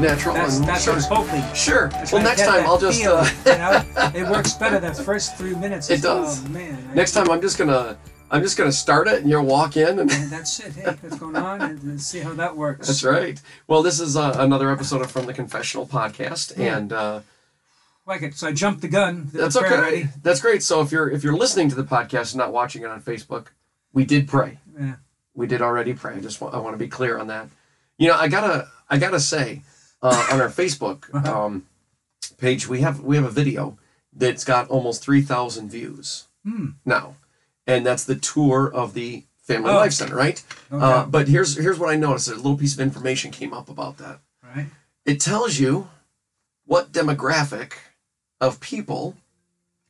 Natural. 0.00 0.34
That's, 0.34 0.60
that's 0.60 0.84
sure. 0.84 0.94
what 0.94 1.04
hoping. 1.04 1.54
Sure. 1.54 1.90
Well, 2.12 2.22
next 2.22 2.44
time 2.44 2.64
I'll 2.66 2.78
just. 2.78 3.00
feel, 3.00 3.16
Uh, 3.16 3.28
you 3.46 3.52
know, 3.52 4.12
it 4.14 4.30
works 4.30 4.54
better 4.54 4.78
the 4.78 4.94
first 4.94 5.36
three 5.36 5.54
minutes. 5.54 5.90
It 5.98 6.02
does. 6.02 6.44
Oh, 6.44 6.48
man. 6.50 6.90
next 6.94 7.12
time 7.12 7.30
I'm 7.30 7.40
just 7.40 7.58
gonna 7.58 7.96
I'm 8.30 8.42
just 8.42 8.56
gonna 8.58 8.72
start 8.72 9.08
it 9.08 9.20
and 9.20 9.30
you'll 9.30 9.44
walk 9.44 9.76
in 9.76 9.98
and. 9.98 10.10
And 10.10 10.30
that's 10.30 10.60
it. 10.60 10.72
Hey, 10.74 10.96
what's 11.00 11.18
going 11.18 11.36
on? 11.36 11.62
And, 11.62 11.82
and 11.82 12.00
see 12.00 12.20
how 12.20 12.34
that 12.34 12.56
works. 12.56 12.86
That's 12.88 13.02
right. 13.04 13.40
Well, 13.66 13.82
this 13.82 14.00
is 14.00 14.16
uh, 14.16 14.34
another 14.38 14.70
episode 14.70 15.00
of 15.02 15.10
From 15.10 15.26
the 15.26 15.32
Confessional 15.34 15.86
podcast, 15.86 16.56
Yeah. 16.58 16.76
and 16.76 16.92
uh, 16.92 17.20
Like 18.06 18.22
it. 18.22 18.34
So 18.34 18.48
I 18.48 18.52
jumped 18.52 18.82
the 18.82 18.88
gun. 18.88 19.28
The 19.32 19.38
that's 19.38 19.56
okay. 19.56 19.80
Ready. 19.80 20.08
That's 20.22 20.40
great. 20.40 20.62
So 20.62 20.80
if 20.82 20.92
you're 20.92 21.08
if 21.10 21.24
you're 21.24 21.36
listening 21.36 21.68
to 21.70 21.74
the 21.74 21.84
podcast 21.84 22.32
and 22.32 22.38
not 22.38 22.52
watching 22.52 22.82
it 22.82 22.88
on 22.88 23.00
Facebook, 23.02 23.46
we 23.92 24.04
did 24.04 24.28
pray. 24.28 24.58
Yeah. 24.78 24.96
We 25.34 25.46
did 25.46 25.62
already 25.62 25.94
pray. 25.94 26.14
I 26.16 26.20
just 26.20 26.40
want 26.40 26.54
I 26.54 26.58
want 26.58 26.74
to 26.74 26.78
be 26.78 26.88
clear 26.88 27.16
on 27.18 27.28
that. 27.28 27.48
You 27.96 28.08
know, 28.08 28.14
I 28.14 28.28
gotta 28.28 28.68
I 28.90 28.98
gotta 28.98 29.20
say, 29.20 29.62
uh, 30.02 30.28
on 30.32 30.40
our 30.40 30.48
Facebook 30.48 31.04
Uh-huh. 31.14 31.44
um, 31.46 31.66
page, 32.38 32.68
we 32.68 32.80
have 32.82 33.00
we 33.00 33.16
have 33.16 33.24
a 33.24 33.30
video 33.30 33.78
that's 34.12 34.44
got 34.44 34.68
almost 34.68 35.02
three 35.02 35.22
thousand 35.22 35.70
views 35.70 36.26
Hmm. 36.44 36.68
now, 36.84 37.14
and 37.68 37.86
that's 37.86 38.04
the 38.04 38.16
tour 38.16 38.72
of 38.72 38.94
the 38.94 39.22
Family 39.42 39.70
Oh. 39.70 39.76
Life 39.76 39.92
Center, 39.92 40.16
right? 40.16 40.42
Okay. 40.72 40.84
Uh, 40.84 41.04
but 41.06 41.28
here's 41.28 41.56
here's 41.56 41.78
what 41.78 41.88
I 41.90 41.96
noticed. 41.96 42.28
A 42.28 42.34
little 42.34 42.56
piece 42.56 42.74
of 42.74 42.80
information 42.80 43.30
came 43.30 43.54
up 43.54 43.68
about 43.70 43.96
that. 43.98 44.18
right. 44.42 44.66
It 45.06 45.20
tells 45.20 45.58
you 45.58 45.88
what 46.66 46.92
demographic 46.92 47.72
of 48.40 48.60
people 48.60 49.16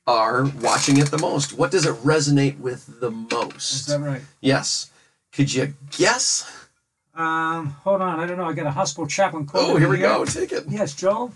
are 0.07 0.45
watching 0.61 0.97
it 0.99 1.11
the 1.11 1.19
most. 1.19 1.53
What 1.55 1.71
does 1.73 1.85
it 1.87 1.95
resonate 1.97 2.59
with 2.61 3.01
the 3.01 3.11
most? 3.11 3.73
Is 3.73 3.87
that 3.87 4.01
right? 4.01 4.23
Yes. 4.41 4.91
Could 5.33 5.53
you 5.53 5.75
guess? 5.91 6.69
Um, 7.15 7.67
hold 7.83 8.01
on. 8.01 8.21
I 8.21 8.27
don't 8.27 8.39
know. 8.39 8.45
I 8.45 8.53
got 8.53 8.67
a 8.67 8.71
hospital 8.71 9.09
chaplain 9.09 9.45
quote. 9.45 9.71
Oh, 9.71 9.77
here 9.77 9.89
we 9.89 9.99
go. 9.99 10.25
Take 10.25 10.53
it. 10.53 10.65
Yes, 10.69 10.95
Joel. 10.95 11.33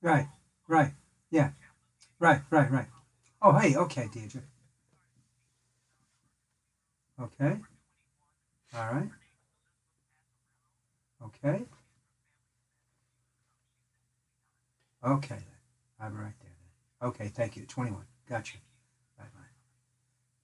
Right, 0.00 0.28
right, 0.68 0.92
yeah, 1.30 1.50
right, 2.20 2.40
right, 2.50 2.70
right. 2.70 2.86
Oh, 3.42 3.52
hey, 3.58 3.74
okay, 3.76 4.04
Deidre. 4.14 4.42
Okay. 7.20 7.56
All 8.76 8.92
right. 8.92 9.08
Okay. 11.24 11.62
Okay, 15.04 15.34
then. 15.36 15.40
I'm 16.00 16.14
right 16.14 16.32
there. 16.40 16.50
Then. 17.00 17.08
Okay, 17.08 17.28
thank 17.28 17.56
you. 17.56 17.64
21. 17.64 18.02
Gotcha. 18.28 18.58
Bye 19.16 19.24
bye. 19.34 19.40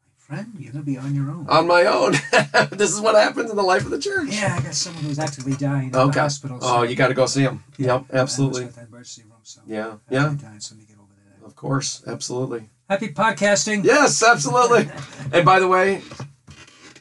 My 0.06 0.12
friend, 0.16 0.53
you're 0.58 0.72
going 0.72 0.84
to 0.84 0.91
be 0.91 0.97
on 0.97 1.14
your 1.14 1.31
own. 1.31 1.47
On 1.48 1.66
my 1.66 1.84
own. 1.84 2.12
this 2.70 2.92
is 2.92 3.00
what 3.00 3.14
happens 3.14 3.50
in 3.50 3.56
the 3.56 3.62
life 3.62 3.84
of 3.84 3.91
the 3.91 3.98
church. 3.98 4.28
yeah, 4.31 4.56
I 4.59 4.62
got 4.62 4.75
someone 4.75 5.05
who's 5.05 5.19
actively 5.19 5.55
dying 5.55 5.88
in 5.88 5.97
Okay. 5.97 6.14
the 6.14 6.20
hospital. 6.20 6.59
Oh, 6.62 6.83
you 6.83 6.97
got 6.97 7.09
to 7.09 7.14
go 7.14 7.27
see 7.27 7.42
him. 7.42 7.62
Yeah, 7.78 7.94
Yep, 7.97 8.05
absolutely. 8.12 8.62
I 8.62 8.66
was 8.66 8.77
at 8.77 8.81
the 8.83 8.88
emergency 8.88 9.22
room, 9.22 9.41
so 9.42 9.61
Yeah, 9.66 9.86
uh, 9.86 9.91
I'm 9.91 9.98
yeah. 10.11 10.34
dying, 10.41 10.61
so 10.61 10.75
get 10.77 10.97
over 10.98 11.12
there. 11.16 11.47
Of 11.47 11.55
course, 11.55 12.03
absolutely. 12.06 12.69
Happy 12.88 13.09
podcasting. 13.09 13.84
Yes, 13.84 14.22
absolutely. 14.22 14.88
and 15.33 15.44
by 15.44 15.59
the 15.59 15.69
way, 15.69 16.03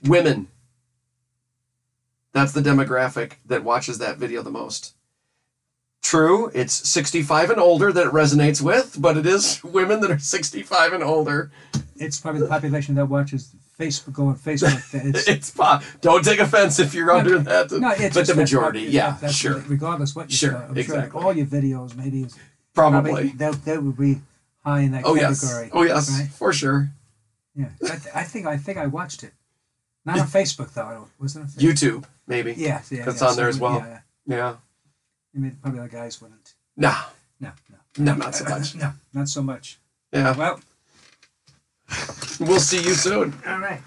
women. 0.03 0.47
That's 2.31 2.51
the 2.51 2.61
demographic 2.61 3.33
that 3.45 3.63
watches 3.63 3.99
that 3.99 4.17
video 4.17 4.41
the 4.41 4.49
most. 4.51 4.95
True, 6.01 6.51
it's 6.53 6.73
65 6.89 7.51
and 7.51 7.59
older 7.59 7.91
that 7.93 8.07
it 8.07 8.11
resonates 8.13 8.61
with, 8.61 8.97
but 8.99 9.17
it 9.17 9.25
is 9.25 9.63
women 9.63 10.01
that 10.01 10.11
are 10.11 10.19
65 10.19 10.93
and 10.93 11.03
older. 11.03 11.51
It's 11.95 12.19
probably 12.19 12.41
the 12.41 12.47
population 12.47 12.95
that 12.95 13.05
watches 13.05 13.55
Facebook, 13.79 14.13
go 14.13 14.27
on 14.27 14.35
Facebook. 14.35 14.83
It's, 15.15 15.27
It's 15.27 15.51
pop. 15.51 15.83
Don't 16.01 16.23
take 16.25 16.39
offense 16.39 16.79
if 16.79 16.93
you're 16.93 17.11
under 17.11 17.39
that. 17.39 17.71
no, 17.71 17.91
it's 17.91 18.15
but 18.15 18.27
the 18.27 18.35
majority, 18.35 18.81
yeah, 18.81 19.17
that's 19.21 19.33
sure. 19.35 19.63
regardless 19.67 20.15
what 20.15 20.29
you 20.29 20.35
Sure, 20.35 20.49
start, 20.51 20.69
I'm 20.71 20.77
exactly. 20.77 21.11
sure 21.19 21.25
all 21.27 21.33
your 21.33 21.45
videos, 21.45 21.95
maybe 21.95 22.23
is 22.23 22.37
Probably. 22.73 23.29
that 23.37 23.63
that 23.65 23.81
would 23.83 23.97
be 23.97 24.21
high 24.65 24.81
in 24.81 24.91
that 24.91 25.03
Oh 25.05 25.15
yes. 25.15 25.41
category. 25.41 25.69
Oh 25.71 25.83
yes, 25.83 26.09
Right? 26.19 26.29
for 26.29 26.51
sure. 26.51 26.89
Yeah. 27.55 27.69
I, 27.85 27.87
th- 27.95 28.15
I 28.15 28.23
think 28.23 28.45
I 28.47 28.57
think 28.57 28.77
I 28.77 28.87
watched 28.87 29.23
it. 29.23 29.31
Not 30.05 30.19
on 30.19 30.27
Facebook 30.27 30.73
though. 30.73 30.85
I 30.85 30.93
don't, 30.93 31.07
was 31.19 31.35
it 31.35 31.39
on 31.41 31.47
Facebook? 31.47 31.61
YouTube, 31.61 32.03
maybe. 32.27 32.53
Yeah, 32.53 32.81
yeah. 32.91 33.05
That's 33.05 33.21
yeah, 33.21 33.27
on 33.27 33.35
there 33.35 33.47
as 33.47 33.59
well. 33.59 33.77
Yeah, 33.79 33.99
yeah. 34.27 34.35
Yeah. 34.37 34.55
I 35.35 35.39
mean, 35.39 35.57
probably 35.61 35.79
the 35.81 35.87
guys 35.87 36.21
wouldn't. 36.21 36.53
Nah. 36.77 36.95
No, 37.39 37.51
no, 37.69 37.77
No, 37.97 38.15
not 38.15 38.35
so 38.35 38.45
much. 38.45 38.75
no, 38.83 38.93
not 39.13 39.27
so 39.29 39.41
much. 39.41 39.79
Yeah. 40.11 40.35
Well, 40.35 40.59
We'll 42.39 42.59
see 42.59 42.77
you 42.81 42.93
soon. 42.93 43.33
all 43.45 43.59
right. 43.59 43.81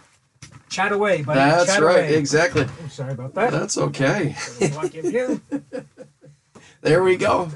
Chat 0.69 0.93
away, 0.93 1.22
buddy. 1.22 1.38
That's 1.38 1.75
Chat 1.75 1.82
right. 1.82 1.99
Away. 1.99 2.16
Exactly. 2.16 2.66
Oh, 2.84 2.88
sorry 2.88 3.12
about 3.12 3.34
that. 3.34 3.50
That's 3.50 3.78
okay. 3.78 4.37
Block 4.72 4.94
your 4.94 5.03
view. 5.10 5.41
There 6.83 7.03
we 7.03 7.16
go. 7.16 7.50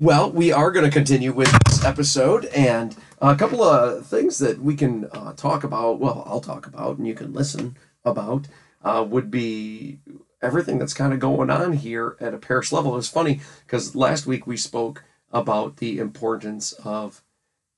Well, 0.00 0.30
we 0.30 0.52
are 0.52 0.70
going 0.70 0.84
to 0.84 0.90
continue 0.92 1.32
with 1.32 1.50
this 1.66 1.84
episode 1.84 2.44
and 2.46 2.96
a 3.20 3.36
couple 3.36 3.62
of 3.62 4.06
things 4.06 4.38
that 4.38 4.60
we 4.60 4.76
can 4.76 5.06
uh, 5.12 5.32
talk 5.32 5.64
about. 5.64 5.98
Well, 5.98 6.22
I'll 6.26 6.40
talk 6.40 6.66
about 6.66 6.98
and 6.98 7.06
you 7.06 7.14
can 7.14 7.32
listen 7.32 7.76
about 8.04 8.48
uh, 8.82 9.04
would 9.08 9.30
be 9.30 9.98
everything 10.40 10.78
that's 10.78 10.94
kind 10.94 11.12
of 11.12 11.18
going 11.18 11.50
on 11.50 11.72
here 11.74 12.16
at 12.20 12.34
a 12.34 12.38
parish 12.38 12.72
level. 12.72 12.96
It's 12.96 13.08
funny 13.08 13.40
because 13.66 13.96
last 13.96 14.26
week 14.26 14.46
we 14.46 14.56
spoke 14.56 15.04
about 15.32 15.78
the 15.78 15.98
importance 15.98 16.72
of 16.84 17.22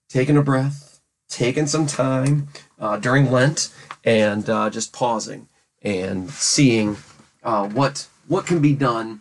taking 0.09 0.37
a 0.37 0.43
breath, 0.43 1.01
taking 1.29 1.67
some 1.67 1.87
time 1.87 2.49
uh, 2.79 2.99
during 2.99 3.31
Lent, 3.31 3.73
and 4.05 4.49
uh, 4.49 4.71
just 4.71 4.93
pausing 4.93 5.49
and 5.83 6.31
seeing 6.31 6.97
uh, 7.43 7.67
what 7.69 8.09
what 8.29 8.47
can 8.47 8.61
be 8.61 8.75
done 8.75 9.21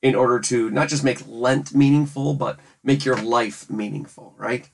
in 0.00 0.14
order 0.14 0.40
to 0.40 0.70
not 0.70 0.88
just 0.88 1.04
make 1.04 1.22
Lent 1.26 1.74
meaningful, 1.74 2.34
but 2.34 2.58
make 2.82 3.04
your 3.04 3.20
life 3.20 3.70
meaningful, 3.70 4.34
right? 4.36 4.68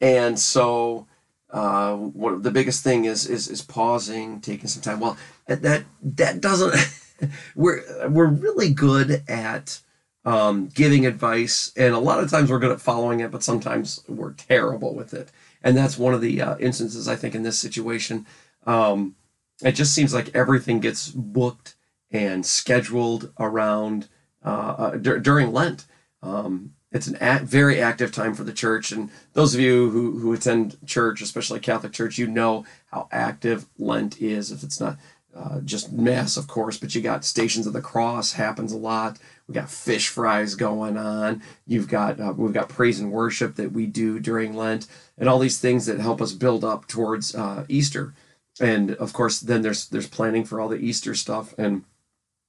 And 0.00 0.38
so, 0.38 1.06
uh, 1.50 1.94
what 1.94 2.42
the 2.42 2.50
biggest 2.50 2.84
thing 2.84 3.04
is 3.04 3.26
is 3.26 3.48
is 3.48 3.62
pausing, 3.62 4.40
taking 4.40 4.68
some 4.68 4.82
time. 4.82 5.00
Well, 5.00 5.16
that 5.46 5.84
that 6.02 6.40
doesn't. 6.40 6.74
we're 7.56 8.08
we're 8.08 8.26
really 8.26 8.72
good 8.72 9.22
at 9.28 9.80
um, 10.24 10.68
giving 10.68 11.06
advice, 11.06 11.72
and 11.76 11.94
a 11.94 11.98
lot 11.98 12.20
of 12.20 12.30
times 12.30 12.50
we're 12.50 12.58
good 12.58 12.72
at 12.72 12.80
following 12.80 13.20
it, 13.20 13.30
but 13.30 13.42
sometimes 13.42 14.04
we're 14.08 14.34
terrible 14.34 14.94
with 14.94 15.14
it. 15.14 15.30
And 15.62 15.76
that's 15.76 15.98
one 15.98 16.14
of 16.14 16.20
the 16.20 16.40
uh, 16.40 16.56
instances 16.58 17.08
I 17.08 17.16
think 17.16 17.34
in 17.34 17.42
this 17.42 17.58
situation. 17.58 18.26
Um, 18.66 19.16
it 19.62 19.72
just 19.72 19.94
seems 19.94 20.14
like 20.14 20.34
everything 20.34 20.80
gets 20.80 21.08
booked 21.08 21.74
and 22.10 22.44
scheduled 22.46 23.32
around 23.38 24.08
uh, 24.44 24.74
uh, 24.78 24.90
dur- 24.96 25.18
during 25.18 25.52
Lent. 25.52 25.86
Um, 26.22 26.74
it's 26.90 27.06
an 27.06 27.16
act, 27.16 27.44
very 27.44 27.80
active 27.80 28.12
time 28.12 28.34
for 28.34 28.44
the 28.44 28.52
church, 28.52 28.92
and 28.92 29.10
those 29.34 29.54
of 29.54 29.60
you 29.60 29.90
who, 29.90 30.18
who 30.18 30.32
attend 30.32 30.78
church, 30.86 31.20
especially 31.20 31.60
Catholic 31.60 31.92
Church, 31.92 32.16
you 32.16 32.26
know 32.26 32.64
how 32.86 33.08
active 33.12 33.66
Lent 33.78 34.20
is. 34.22 34.50
If 34.50 34.62
it's 34.62 34.80
not 34.80 34.96
uh, 35.36 35.60
just 35.60 35.92
mass, 35.92 36.38
of 36.38 36.46
course, 36.46 36.78
but 36.78 36.94
you 36.94 37.02
got 37.02 37.24
Stations 37.24 37.66
of 37.66 37.74
the 37.74 37.82
Cross 37.82 38.32
happens 38.32 38.72
a 38.72 38.78
lot. 38.78 39.18
We 39.46 39.54
got 39.54 39.70
fish 39.70 40.08
fries 40.08 40.54
going 40.54 40.96
on. 40.96 41.42
You've 41.66 41.88
got 41.88 42.18
uh, 42.20 42.32
we've 42.34 42.54
got 42.54 42.70
praise 42.70 43.00
and 43.00 43.12
worship 43.12 43.56
that 43.56 43.72
we 43.72 43.86
do 43.86 44.18
during 44.18 44.56
Lent, 44.56 44.86
and 45.18 45.28
all 45.28 45.38
these 45.38 45.60
things 45.60 45.84
that 45.86 46.00
help 46.00 46.22
us 46.22 46.32
build 46.32 46.64
up 46.64 46.88
towards 46.88 47.34
uh, 47.34 47.66
Easter. 47.68 48.14
And 48.60 48.92
of 48.92 49.12
course, 49.12 49.40
then 49.40 49.60
there's 49.60 49.88
there's 49.88 50.08
planning 50.08 50.44
for 50.44 50.58
all 50.58 50.68
the 50.68 50.76
Easter 50.76 51.14
stuff 51.14 51.54
and 51.58 51.84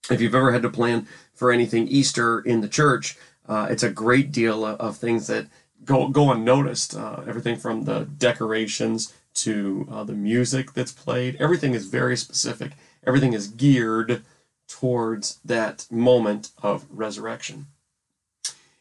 if 0.10 0.22
you've 0.22 0.36
ever 0.36 0.52
had 0.52 0.62
to 0.64 0.70
plan 0.70 1.08
for 1.34 1.52
anything 1.52 1.88
Easter 1.88 2.40
in 2.40 2.62
the 2.62 2.68
church, 2.68 3.18
uh, 3.50 3.68
it's 3.70 3.84
a 3.84 3.90
great 3.90 4.32
deal 4.32 4.66
of, 4.66 4.80
of 4.80 4.98
things 4.98 5.28
that 5.28 5.48
go 5.84 6.08
go 6.08 6.32
unnoticed. 6.32 6.96
Uh, 6.96 7.24
everything 7.28 7.58
from 7.58 7.84
the 7.84 8.06
decorations 8.18 9.14
to 9.34 9.88
uh, 9.92 10.04
the 10.04 10.14
music 10.14 10.74
that's 10.74 10.92
played, 10.92 11.36
everything 11.40 11.74
is 11.74 11.88
very 11.88 12.16
specific. 12.16 12.74
Everything 13.06 13.34
is 13.34 13.48
geared 13.48 14.24
towards 14.68 15.40
that 15.44 15.88
moment 15.90 16.52
of 16.62 16.86
resurrection. 16.92 17.66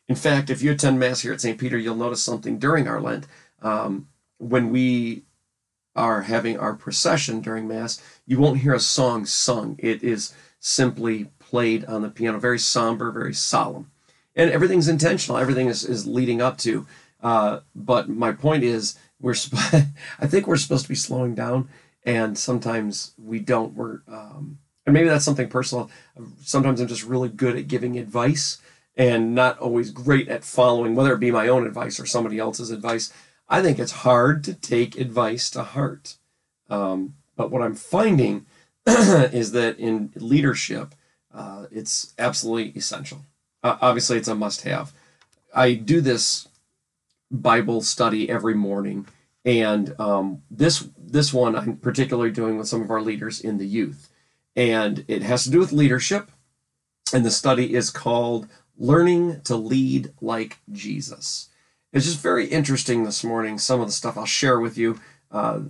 In 0.06 0.16
fact, 0.16 0.50
if 0.50 0.62
you 0.62 0.72
attend 0.72 0.98
Mass 0.98 1.20
here 1.20 1.32
at 1.32 1.40
St. 1.40 1.58
Peter, 1.58 1.78
you'll 1.78 1.94
notice 1.94 2.22
something 2.22 2.58
during 2.58 2.88
our 2.88 3.00
Lent. 3.00 3.26
Um, 3.62 4.08
when 4.38 4.70
we 4.70 5.22
are 5.94 6.22
having 6.22 6.58
our 6.58 6.74
procession 6.74 7.40
during 7.40 7.68
Mass, 7.68 8.02
you 8.26 8.38
won't 8.38 8.60
hear 8.60 8.74
a 8.74 8.80
song 8.80 9.26
sung. 9.26 9.76
It 9.78 10.02
is 10.02 10.34
simply 10.60 11.30
played 11.38 11.84
on 11.86 12.02
the 12.02 12.08
piano, 12.08 12.38
very 12.38 12.58
somber, 12.58 13.10
very 13.10 13.34
solemn. 13.34 13.90
And 14.38 14.50
everything's 14.50 14.88
intentional, 14.88 15.36
everything 15.36 15.66
is, 15.66 15.84
is 15.84 16.06
leading 16.06 16.40
up 16.40 16.56
to. 16.58 16.86
Uh, 17.20 17.60
but 17.74 18.08
my 18.08 18.32
point 18.32 18.64
is 18.64 18.96
we're 19.20 19.34
sp- 19.34 19.58
I 20.20 20.26
think 20.26 20.46
we're 20.46 20.56
supposed 20.56 20.84
to 20.84 20.88
be 20.88 20.94
slowing 20.94 21.34
down, 21.34 21.68
and 22.04 22.38
sometimes 22.38 23.12
we 23.18 23.40
don't. 23.40 23.74
We're 23.74 24.00
um, 24.08 24.58
and 24.86 24.94
maybe 24.94 25.08
that's 25.08 25.24
something 25.24 25.48
personal. 25.48 25.90
Sometimes 26.40 26.80
I'm 26.80 26.88
just 26.88 27.04
really 27.04 27.28
good 27.28 27.56
at 27.56 27.68
giving 27.68 27.98
advice 27.98 28.58
and 28.96 29.34
not 29.34 29.58
always 29.58 29.90
great 29.90 30.28
at 30.28 30.44
following, 30.44 30.94
whether 30.94 31.12
it 31.12 31.20
be 31.20 31.30
my 31.30 31.46
own 31.46 31.66
advice 31.66 32.00
or 32.00 32.06
somebody 32.06 32.38
else's 32.38 32.70
advice. 32.70 33.12
I 33.48 33.60
think 33.60 33.78
it's 33.78 33.92
hard 33.92 34.44
to 34.44 34.54
take 34.54 34.98
advice 34.98 35.50
to 35.50 35.62
heart. 35.62 36.16
Um, 36.70 37.14
but 37.36 37.50
what 37.50 37.62
I'm 37.62 37.74
finding 37.74 38.46
is 38.86 39.52
that 39.52 39.78
in 39.78 40.10
leadership, 40.16 40.94
uh, 41.32 41.66
it's 41.70 42.14
absolutely 42.18 42.72
essential. 42.74 43.24
Uh, 43.62 43.76
obviously, 43.80 44.16
it's 44.16 44.28
a 44.28 44.34
must 44.34 44.62
have. 44.62 44.92
I 45.54 45.74
do 45.74 46.00
this 46.00 46.48
Bible 47.30 47.80
study 47.82 48.28
every 48.28 48.54
morning, 48.54 49.06
and 49.44 49.94
um, 50.00 50.42
this 50.50 50.88
this 50.96 51.32
one 51.32 51.56
I'm 51.56 51.76
particularly 51.76 52.30
doing 52.30 52.58
with 52.58 52.68
some 52.68 52.82
of 52.82 52.90
our 52.90 53.02
leaders 53.02 53.40
in 53.40 53.58
the 53.58 53.66
youth, 53.66 54.08
and 54.54 55.04
it 55.08 55.22
has 55.22 55.44
to 55.44 55.50
do 55.50 55.58
with 55.58 55.72
leadership. 55.72 56.30
And 57.12 57.24
the 57.24 57.30
study 57.30 57.74
is 57.74 57.90
called 57.90 58.48
"Learning 58.76 59.40
to 59.42 59.56
Lead 59.56 60.12
Like 60.20 60.58
Jesus." 60.70 61.48
It's 61.92 62.04
just 62.04 62.20
very 62.20 62.46
interesting 62.46 63.04
this 63.04 63.24
morning. 63.24 63.58
Some 63.58 63.80
of 63.80 63.86
the 63.86 63.92
stuff 63.92 64.18
I'll 64.18 64.26
share 64.26 64.60
with 64.60 64.76
you. 64.76 65.00
Uh, 65.30 65.60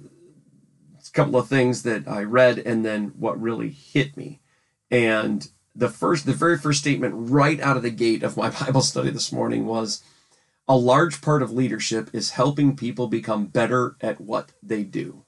a 1.09 1.11
couple 1.13 1.39
of 1.39 1.49
things 1.49 1.85
that 1.85 2.07
I 2.07 2.23
read, 2.23 2.59
and 2.59 2.85
then 2.85 3.13
what 3.17 3.41
really 3.41 3.71
hit 3.71 4.17
me. 4.17 4.41
And 4.91 5.49
the 5.79 5.89
first, 5.89 6.27
the 6.27 6.33
very 6.33 6.59
first 6.59 6.81
statement 6.81 7.15
right 7.17 7.61
out 7.61 7.77
of 7.77 7.85
the 7.85 7.91
gate 7.91 8.23
of 8.25 8.37
my 8.37 8.51
Bible 8.61 8.83
study 8.83 9.11
this 9.11 9.33
morning 9.33 9.65
was 9.65 10.03
a 10.67 10.77
large 10.77 11.23
part 11.23 11.41
of 11.41 11.53
leadership 11.53 12.11
is 12.13 12.33
helping 12.33 12.77
people 12.77 13.07
become 13.07 13.47
better 13.47 13.97
at 14.01 14.21
what 14.21 14.53
they 14.63 14.83
do. 14.83 15.25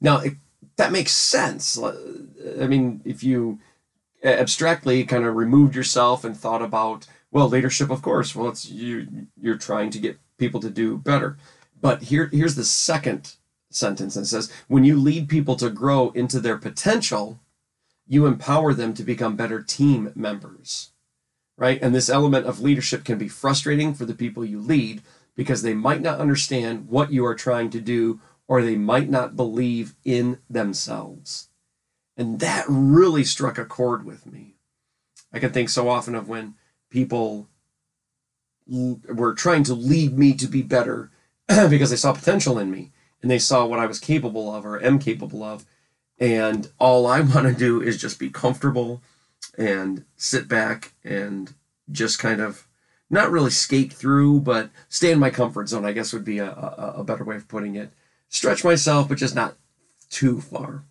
Now, 0.00 0.18
it, 0.18 0.34
that 0.76 0.92
makes 0.92 1.12
sense. 1.12 1.76
Uh, 1.76 2.22
I 2.60 2.68
mean, 2.68 3.02
if 3.04 3.24
you 3.24 3.58
uh, 4.24 4.28
abstractly 4.28 5.04
kind 5.04 5.24
of 5.24 5.34
removed 5.34 5.74
yourself 5.74 6.24
and 6.24 6.36
thought 6.36 6.62
about, 6.62 7.06
well, 7.32 7.48
leadership, 7.48 7.90
of 7.90 8.00
course, 8.00 8.34
well, 8.34 8.48
it's 8.48 8.70
you, 8.70 9.26
you're 9.38 9.58
trying 9.58 9.90
to 9.90 9.98
get 9.98 10.18
people 10.38 10.60
to 10.60 10.70
do 10.70 10.96
better. 10.96 11.36
But 11.80 12.04
here, 12.04 12.30
here's 12.32 12.54
the 12.54 12.64
second 12.64 13.34
sentence 13.70 14.14
and 14.14 14.26
says, 14.26 14.52
when 14.68 14.84
you 14.84 14.96
lead 14.96 15.28
people 15.28 15.56
to 15.56 15.68
grow 15.68 16.10
into 16.10 16.38
their 16.40 16.56
potential, 16.56 17.40
you 18.08 18.26
empower 18.26 18.74
them 18.74 18.94
to 18.94 19.02
become 19.04 19.36
better 19.36 19.62
team 19.62 20.12
members 20.14 20.90
right? 21.58 21.82
And 21.82 21.94
this 21.94 22.08
element 22.08 22.46
of 22.46 22.60
leadership 22.60 23.04
can 23.04 23.18
be 23.18 23.28
frustrating 23.28 23.92
for 23.92 24.06
the 24.06 24.14
people 24.14 24.44
you 24.44 24.60
lead 24.60 25.02
because 25.34 25.62
they 25.62 25.74
might 25.74 26.00
not 26.00 26.20
understand 26.20 26.88
what 26.88 27.12
you 27.12 27.26
are 27.26 27.34
trying 27.34 27.68
to 27.70 27.80
do 27.80 28.20
or 28.46 28.62
they 28.62 28.76
might 28.76 29.10
not 29.10 29.36
believe 29.36 29.94
in 30.04 30.38
themselves. 30.48 31.48
And 32.16 32.40
that 32.40 32.64
really 32.68 33.24
struck 33.24 33.58
a 33.58 33.64
chord 33.64 34.04
with 34.04 34.24
me. 34.24 34.54
I 35.32 35.40
can 35.40 35.52
think 35.52 35.68
so 35.68 35.88
often 35.88 36.14
of 36.14 36.28
when 36.28 36.54
people 36.90 37.48
were 38.66 39.34
trying 39.34 39.64
to 39.64 39.74
lead 39.74 40.16
me 40.16 40.34
to 40.34 40.46
be 40.46 40.62
better 40.62 41.10
because 41.48 41.90
they 41.90 41.96
saw 41.96 42.12
potential 42.12 42.58
in 42.58 42.70
me 42.70 42.92
and 43.20 43.30
they 43.30 43.38
saw 43.38 43.66
what 43.66 43.80
I 43.80 43.86
was 43.86 43.98
capable 43.98 44.54
of 44.54 44.64
or 44.64 44.82
am 44.82 44.98
capable 44.98 45.42
of. 45.42 45.66
And 46.20 46.70
all 46.78 47.06
I 47.06 47.20
want 47.20 47.46
to 47.46 47.54
do 47.54 47.80
is 47.80 48.00
just 48.00 48.18
be 48.18 48.30
comfortable 48.30 49.00
and 49.56 50.04
sit 50.16 50.48
back 50.48 50.92
and 51.04 51.52
just 51.90 52.18
kind 52.18 52.40
of 52.40 52.66
not 53.10 53.30
really 53.30 53.50
skate 53.50 53.92
through, 53.92 54.40
but 54.40 54.70
stay 54.88 55.10
in 55.10 55.18
my 55.18 55.30
comfort 55.30 55.68
zone, 55.68 55.84
I 55.84 55.92
guess 55.92 56.12
would 56.12 56.24
be 56.24 56.38
a, 56.38 56.50
a, 56.50 56.94
a 56.98 57.04
better 57.04 57.24
way 57.24 57.36
of 57.36 57.48
putting 57.48 57.74
it. 57.74 57.90
Stretch 58.28 58.64
myself, 58.64 59.08
but 59.08 59.18
just 59.18 59.34
not 59.34 59.56
too 60.10 60.40
far. 60.40 60.84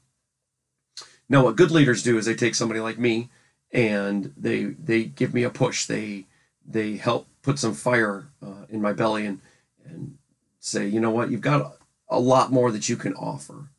Now, 1.29 1.43
what 1.43 1.55
good 1.55 1.71
leaders 1.71 2.03
do 2.03 2.17
is 2.17 2.25
they 2.25 2.33
take 2.33 2.55
somebody 2.55 2.79
like 2.79 2.97
me 2.97 3.29
and 3.71 4.33
they 4.37 4.63
they 4.63 5.03
give 5.03 5.33
me 5.33 5.43
a 5.43 5.49
push. 5.49 5.85
They 5.85 6.25
they 6.65 6.97
help 6.97 7.27
put 7.41 7.59
some 7.59 7.73
fire 7.73 8.27
uh, 8.41 8.65
in 8.69 8.81
my 8.81 8.93
belly 8.93 9.25
and 9.25 9.41
and 9.85 10.17
say, 10.59 10.87
you 10.87 10.99
know 10.99 11.11
what, 11.11 11.29
you've 11.29 11.41
got 11.41 11.77
a 12.09 12.19
lot 12.19 12.51
more 12.51 12.71
that 12.71 12.89
you 12.89 12.95
can 12.95 13.13
offer. 13.13 13.69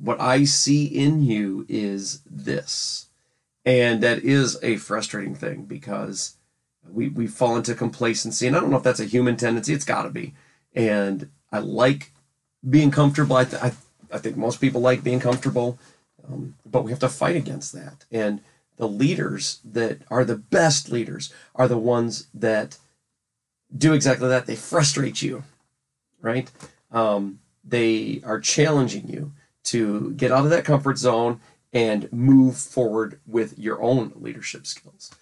What 0.00 0.18
I 0.18 0.44
see 0.44 0.86
in 0.86 1.22
you 1.22 1.66
is 1.68 2.22
this. 2.24 3.06
And 3.66 4.02
that 4.02 4.20
is 4.20 4.58
a 4.62 4.76
frustrating 4.76 5.34
thing 5.34 5.64
because 5.64 6.36
we, 6.90 7.08
we 7.08 7.26
fall 7.26 7.56
into 7.56 7.74
complacency. 7.74 8.46
And 8.46 8.56
I 8.56 8.60
don't 8.60 8.70
know 8.70 8.78
if 8.78 8.82
that's 8.82 9.00
a 9.00 9.04
human 9.04 9.36
tendency, 9.36 9.74
it's 9.74 9.84
got 9.84 10.02
to 10.04 10.10
be. 10.10 10.34
And 10.74 11.30
I 11.52 11.58
like 11.58 12.12
being 12.68 12.90
comfortable. 12.90 13.36
I, 13.36 13.44
th- 13.44 13.62
I, 13.62 13.72
I 14.10 14.18
think 14.18 14.38
most 14.38 14.60
people 14.60 14.80
like 14.80 15.04
being 15.04 15.20
comfortable, 15.20 15.78
um, 16.26 16.54
but 16.64 16.82
we 16.82 16.90
have 16.92 17.00
to 17.00 17.08
fight 17.08 17.36
against 17.36 17.74
that. 17.74 18.06
And 18.10 18.40
the 18.78 18.88
leaders 18.88 19.60
that 19.64 20.00
are 20.10 20.24
the 20.24 20.36
best 20.36 20.90
leaders 20.90 21.32
are 21.54 21.68
the 21.68 21.76
ones 21.76 22.28
that 22.32 22.78
do 23.76 23.92
exactly 23.92 24.28
that. 24.28 24.46
They 24.46 24.56
frustrate 24.56 25.20
you, 25.20 25.44
right? 26.22 26.50
Um, 26.90 27.40
they 27.62 28.22
are 28.24 28.40
challenging 28.40 29.06
you 29.08 29.32
to 29.64 30.12
get 30.12 30.32
out 30.32 30.44
of 30.44 30.50
that 30.50 30.64
comfort 30.64 30.98
zone 30.98 31.40
and 31.72 32.12
move 32.12 32.56
forward 32.56 33.20
with 33.26 33.58
your 33.58 33.80
own 33.82 34.12
leadership 34.16 34.66
skills. 34.66 35.14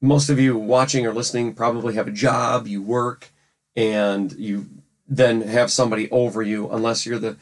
Most 0.00 0.28
of 0.28 0.38
you 0.38 0.56
watching 0.56 1.06
or 1.06 1.12
listening 1.12 1.54
probably 1.54 1.94
have 1.94 2.08
a 2.08 2.12
job, 2.12 2.66
you 2.66 2.82
work, 2.82 3.30
and 3.76 4.32
you 4.32 4.66
then 5.08 5.42
have 5.42 5.70
somebody 5.70 6.10
over 6.10 6.42
you, 6.42 6.68
unless 6.70 7.06
you're 7.06 7.18
the 7.18 7.36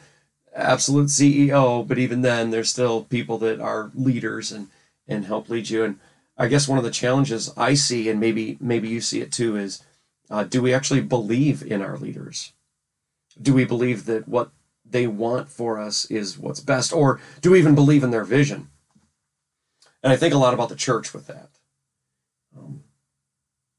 absolute 0.55 1.07
CEO. 1.07 1.85
But 1.87 1.97
even 1.97 2.21
then, 2.21 2.51
there's 2.51 2.69
still 2.69 3.03
people 3.03 3.37
that 3.39 3.59
are 3.59 3.91
leaders 3.95 4.51
and, 4.51 4.67
and 5.07 5.25
help 5.25 5.49
lead 5.49 5.69
you. 5.69 5.83
And 5.83 5.99
I 6.37 6.47
guess 6.47 6.67
one 6.67 6.77
of 6.77 6.83
the 6.83 6.91
challenges 6.91 7.51
I 7.57 7.73
see, 7.73 8.09
and 8.09 8.19
maybe 8.19 8.57
maybe 8.59 8.89
you 8.89 9.01
see 9.01 9.21
it 9.21 9.31
too, 9.31 9.55
is 9.55 9.83
uh, 10.29 10.43
do 10.43 10.61
we 10.61 10.73
actually 10.73 11.01
believe 11.01 11.63
in 11.63 11.81
our 11.81 11.97
leaders? 11.97 12.53
Do 13.41 13.53
we 13.53 13.65
believe 13.65 14.05
that 14.05 14.27
what 14.27 14.51
they 14.93 15.07
want 15.07 15.49
for 15.49 15.77
us 15.77 16.05
is 16.05 16.37
what's 16.37 16.61
best, 16.61 16.93
or 16.93 17.19
do 17.41 17.51
we 17.51 17.59
even 17.59 17.75
believe 17.75 18.03
in 18.03 18.11
their 18.11 18.23
vision? 18.23 18.69
And 20.01 20.13
I 20.13 20.15
think 20.15 20.33
a 20.33 20.37
lot 20.37 20.53
about 20.53 20.69
the 20.69 20.75
church 20.75 21.13
with 21.13 21.27
that. 21.27 21.49
Um, 22.57 22.83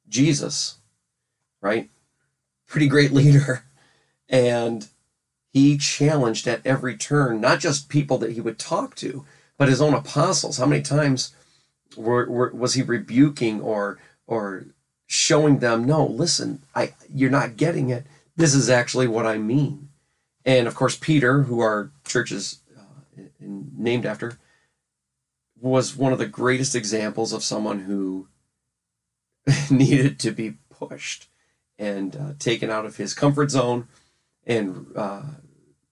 Jesus, 0.08 0.76
right? 1.62 1.88
Pretty 2.66 2.88
great 2.88 3.12
leader. 3.20 3.64
And 4.28 4.88
he 5.52 5.78
challenged 5.78 6.46
at 6.46 6.66
every 6.66 6.96
turn, 6.96 7.40
not 7.40 7.60
just 7.60 7.88
people 7.88 8.18
that 8.18 8.32
he 8.32 8.40
would 8.40 8.58
talk 8.58 8.94
to, 8.96 9.24
but 9.56 9.68
his 9.68 9.80
own 9.80 9.94
apostles. 9.94 10.58
How 10.58 10.66
many 10.66 10.82
times 10.82 11.34
were, 11.96 12.28
were, 12.28 12.50
was 12.50 12.74
he 12.74 12.82
rebuking 12.82 13.60
or 13.60 13.98
or 14.26 14.66
showing 15.06 15.58
them, 15.58 15.84
no, 15.84 16.06
listen, 16.06 16.62
I 16.74 16.94
you're 17.12 17.30
not 17.30 17.56
getting 17.56 17.90
it. 17.90 18.06
This 18.36 18.54
is 18.54 18.68
actually 18.68 19.06
what 19.06 19.26
I 19.26 19.38
mean. 19.38 19.90
And 20.44 20.66
of 20.66 20.74
course, 20.74 20.96
Peter, 20.96 21.42
who 21.44 21.60
our 21.60 21.90
church 22.06 22.30
is 22.30 22.60
uh, 22.76 23.22
named 23.40 24.06
after, 24.06 24.38
was 25.60 25.96
one 25.96 26.12
of 26.12 26.18
the 26.18 26.26
greatest 26.26 26.74
examples 26.74 27.32
of 27.32 27.42
someone 27.42 27.80
who 27.80 28.28
needed 29.70 30.18
to 30.20 30.30
be 30.30 30.56
pushed 30.68 31.28
and 31.78 32.16
uh, 32.16 32.32
taken 32.38 32.70
out 32.70 32.84
of 32.84 32.96
his 32.96 33.14
comfort 33.14 33.50
zone 33.50 33.88
and 34.46 34.86
uh, 34.94 35.22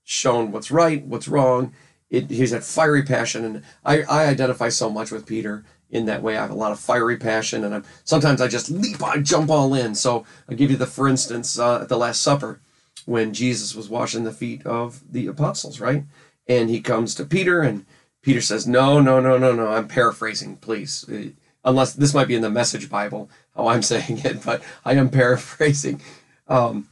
shown 0.04 0.52
what's 0.52 0.71
right, 0.71 1.04
what's 1.04 1.28
wrong. 1.28 1.73
It, 2.11 2.30
he's 2.30 2.50
had 2.50 2.62
fiery 2.62 3.02
passion, 3.02 3.44
and 3.44 3.64
I, 3.85 4.02
I 4.02 4.26
identify 4.26 4.68
so 4.68 4.90
much 4.90 5.11
with 5.11 5.26
Peter 5.26 5.64
in 5.90 6.04
that 6.06 6.23
way. 6.23 6.37
I 6.37 6.42
have 6.42 6.50
a 6.50 6.54
lot 6.54 6.73
of 6.73 6.78
fiery 6.78 7.16
passion, 7.16 7.64
and 7.64 7.75
I'm 7.75 7.85
sometimes 8.04 8.42
I 8.42 8.49
just 8.49 8.71
leap, 8.71 9.02
I 9.02 9.18
jump 9.18 9.50
all 9.50 9.73
in. 9.73 9.94
So 9.94 10.26
I 10.49 10.54
give 10.54 10.71
you 10.71 10.76
the, 10.76 10.87
for 10.87 11.09
instance, 11.09 11.59
uh, 11.59 11.82
at 11.82 11.88
the 11.88 11.97
Last 11.97 12.21
Supper, 12.21 12.61
when 13.06 13.32
Jesus 13.32 13.75
was 13.75 13.88
washing 13.88 14.25
the 14.25 14.32
feet 14.32 14.64
of 14.66 15.00
the 15.12 15.26
apostles, 15.26 15.80
right? 15.80 16.04
And 16.46 16.70
he 16.70 16.80
comes 16.80 17.14
to 17.14 17.25
Peter, 17.25 17.61
and 17.61 17.84
Peter 18.22 18.40
says, 18.40 18.66
No, 18.66 19.00
no, 19.00 19.20
no, 19.20 19.38
no, 19.38 19.52
no. 19.52 19.68
I'm 19.68 19.88
paraphrasing, 19.88 20.56
please. 20.56 21.08
Uh, 21.08 21.30
unless 21.64 21.94
this 21.94 22.14
might 22.14 22.28
be 22.28 22.34
in 22.34 22.42
the 22.42 22.50
Message 22.50 22.88
Bible, 22.88 23.30
how 23.56 23.68
I'm 23.68 23.82
saying 23.92 24.20
it, 24.25 24.44
but 24.44 24.62
I 24.84 24.94
am 24.94 25.11
paraphrasing. 25.11 26.00
Um, 26.49 26.88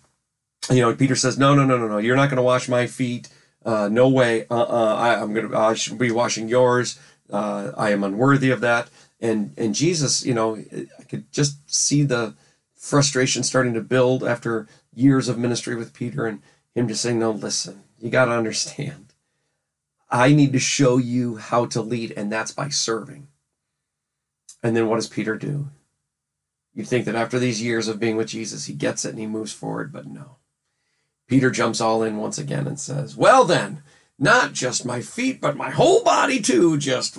you 0.70 0.80
know, 0.80 0.94
Peter 0.94 1.16
says, 1.16 1.38
No, 1.38 1.54
no, 1.54 1.64
no, 1.64 1.78
no, 1.78 1.88
no. 1.88 1.98
You're 1.98 2.16
not 2.16 2.28
going 2.28 2.36
to 2.36 2.42
wash 2.42 2.68
my 2.68 2.86
feet. 2.86 3.28
Uh, 3.64 3.88
no 3.90 4.08
way. 4.08 4.46
Uh, 4.50 4.62
uh 4.62 4.96
I, 4.98 5.22
am 5.22 5.34
gonna. 5.34 5.58
I 5.58 5.74
should 5.74 5.98
be 5.98 6.10
washing 6.10 6.48
yours. 6.48 6.98
Uh, 7.30 7.72
I 7.76 7.90
am 7.90 8.04
unworthy 8.04 8.50
of 8.50 8.60
that. 8.60 8.88
And 9.20 9.52
and 9.56 9.74
Jesus, 9.74 10.24
you 10.24 10.34
know, 10.34 10.56
I 10.56 11.02
could 11.04 11.30
just 11.30 11.72
see 11.72 12.02
the 12.02 12.34
frustration 12.74 13.42
starting 13.42 13.74
to 13.74 13.82
build 13.82 14.24
after 14.24 14.66
years 15.00 15.28
of 15.28 15.38
ministry 15.38 15.74
with 15.74 15.94
Peter 15.94 16.26
and 16.26 16.42
him 16.74 16.88
just 16.88 17.02
saying, 17.02 17.18
No, 17.18 17.30
listen, 17.30 17.82
you 17.98 18.10
got 18.10 18.26
to 18.26 18.32
understand. 18.32 19.14
I 20.10 20.32
need 20.32 20.52
to 20.52 20.58
show 20.58 20.96
you 20.96 21.36
how 21.36 21.66
to 21.66 21.80
lead, 21.80 22.12
and 22.16 22.32
that's 22.32 22.52
by 22.52 22.68
serving. 22.68 23.28
And 24.62 24.76
then 24.76 24.88
what 24.88 24.96
does 24.96 25.06
Peter 25.06 25.36
do? 25.36 25.68
You 26.74 26.84
think 26.84 27.04
that 27.04 27.14
after 27.14 27.38
these 27.38 27.62
years 27.62 27.88
of 27.88 28.00
being 28.00 28.16
with 28.16 28.28
Jesus, 28.28 28.66
he 28.66 28.74
gets 28.74 29.04
it 29.04 29.10
and 29.10 29.18
he 29.18 29.26
moves 29.26 29.52
forward, 29.52 29.92
but 29.92 30.06
no. 30.06 30.36
Peter 31.28 31.50
jumps 31.50 31.80
all 31.80 32.02
in 32.02 32.16
once 32.16 32.38
again 32.38 32.66
and 32.66 32.78
says, 32.78 33.16
Well, 33.16 33.44
then, 33.44 33.82
not 34.18 34.52
just 34.52 34.84
my 34.84 35.00
feet, 35.00 35.40
but 35.40 35.56
my 35.56 35.70
whole 35.70 36.02
body 36.02 36.40
too. 36.40 36.76
Just 36.76 37.16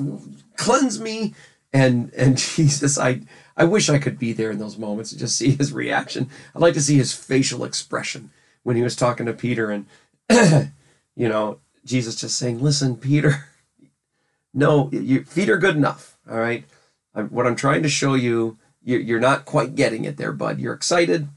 cleanse 0.58 1.00
me. 1.00 1.34
And, 1.74 2.14
and 2.14 2.38
Jesus, 2.56 2.98
I, 2.98 3.22
I 3.56 3.66
wish 3.66 3.90
I 3.90 4.00
could 4.00 4.18
be 4.18 4.34
there 4.34 4.52
in 4.52 4.60
those 4.60 4.78
moments 4.78 5.12
and 5.12 5.20
just 5.20 5.36
see 5.38 5.52
his 5.52 5.74
reaction. 5.74 6.30
I'd 6.56 6.62
like 6.62 6.74
to 6.76 6.82
see 6.82 6.98
his 6.98 7.14
facial 7.14 7.64
expression 7.64 8.32
when 8.64 8.76
he 8.76 8.84
was 8.84 8.96
talking 8.96 9.26
to 9.26 9.34
Peter 9.34 9.72
and, 9.72 9.86
you 11.16 11.30
know, 11.30 11.60
Jesus 11.86 12.16
just 12.16 12.38
saying, 12.38 12.62
Listen, 12.62 12.96
Peter, 12.96 13.46
no, 14.54 14.90
your 14.92 15.24
feet 15.24 15.50
are 15.50 15.58
good 15.58 15.76
enough. 15.76 16.18
All 16.30 16.38
right. 16.38 16.66
I'm, 17.14 17.28
what 17.30 17.48
I'm 17.48 17.56
trying 17.56 17.84
to 17.84 17.90
show 17.90 18.14
you, 18.14 18.58
you're 18.84 19.20
not 19.20 19.46
quite 19.46 19.76
getting 19.76 20.06
it 20.06 20.18
there, 20.18 20.32
bud. 20.32 20.60
You're 20.60 20.74
excited. 20.74 21.28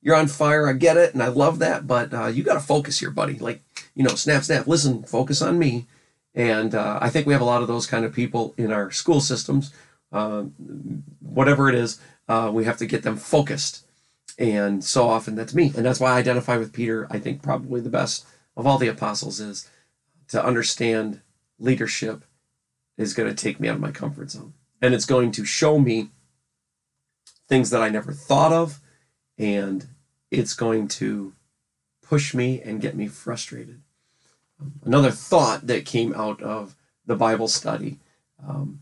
You're 0.00 0.16
on 0.16 0.28
fire. 0.28 0.68
I 0.68 0.74
get 0.74 0.96
it. 0.96 1.12
And 1.12 1.22
I 1.22 1.28
love 1.28 1.58
that. 1.58 1.86
But 1.86 2.14
uh, 2.14 2.26
you 2.26 2.42
got 2.42 2.54
to 2.54 2.60
focus 2.60 3.00
here, 3.00 3.10
buddy. 3.10 3.38
Like, 3.38 3.62
you 3.94 4.04
know, 4.04 4.14
snap, 4.14 4.44
snap. 4.44 4.66
Listen, 4.66 5.02
focus 5.02 5.42
on 5.42 5.58
me. 5.58 5.86
And 6.34 6.74
uh, 6.74 6.98
I 7.02 7.10
think 7.10 7.26
we 7.26 7.32
have 7.32 7.42
a 7.42 7.46
lot 7.46 7.62
of 7.62 7.68
those 7.68 7.86
kind 7.86 8.04
of 8.04 8.12
people 8.12 8.54
in 8.56 8.72
our 8.72 8.90
school 8.90 9.20
systems. 9.20 9.72
Uh, 10.10 10.44
whatever 11.20 11.68
it 11.68 11.74
is, 11.74 12.00
uh, 12.28 12.50
we 12.52 12.64
have 12.64 12.78
to 12.78 12.86
get 12.86 13.02
them 13.02 13.16
focused. 13.16 13.84
And 14.38 14.84
so 14.84 15.08
often 15.08 15.34
that's 15.34 15.54
me. 15.54 15.72
And 15.76 15.84
that's 15.84 16.00
why 16.00 16.12
I 16.12 16.18
identify 16.18 16.56
with 16.56 16.72
Peter. 16.72 17.06
I 17.10 17.18
think 17.18 17.42
probably 17.42 17.80
the 17.80 17.90
best 17.90 18.26
of 18.56 18.66
all 18.66 18.78
the 18.78 18.88
apostles 18.88 19.40
is 19.40 19.68
to 20.28 20.44
understand 20.44 21.20
leadership 21.58 22.24
is 22.96 23.14
going 23.14 23.28
to 23.28 23.34
take 23.34 23.60
me 23.60 23.68
out 23.68 23.76
of 23.76 23.80
my 23.80 23.90
comfort 23.90 24.30
zone. 24.30 24.54
And 24.80 24.94
it's 24.94 25.06
going 25.06 25.32
to 25.32 25.44
show 25.44 25.78
me 25.78 26.10
things 27.48 27.70
that 27.70 27.82
I 27.82 27.88
never 27.88 28.12
thought 28.12 28.52
of. 28.52 28.80
And 29.36 29.86
it's 30.30 30.54
going 30.54 30.88
to 30.88 31.32
push 32.02 32.34
me 32.34 32.60
and 32.62 32.80
get 32.80 32.96
me 32.96 33.08
frustrated. 33.08 33.82
Another 34.84 35.10
thought 35.10 35.66
that 35.66 35.84
came 35.84 36.14
out 36.14 36.42
of 36.42 36.74
the 37.06 37.16
Bible 37.16 37.48
study 37.48 37.98
um, 38.46 38.80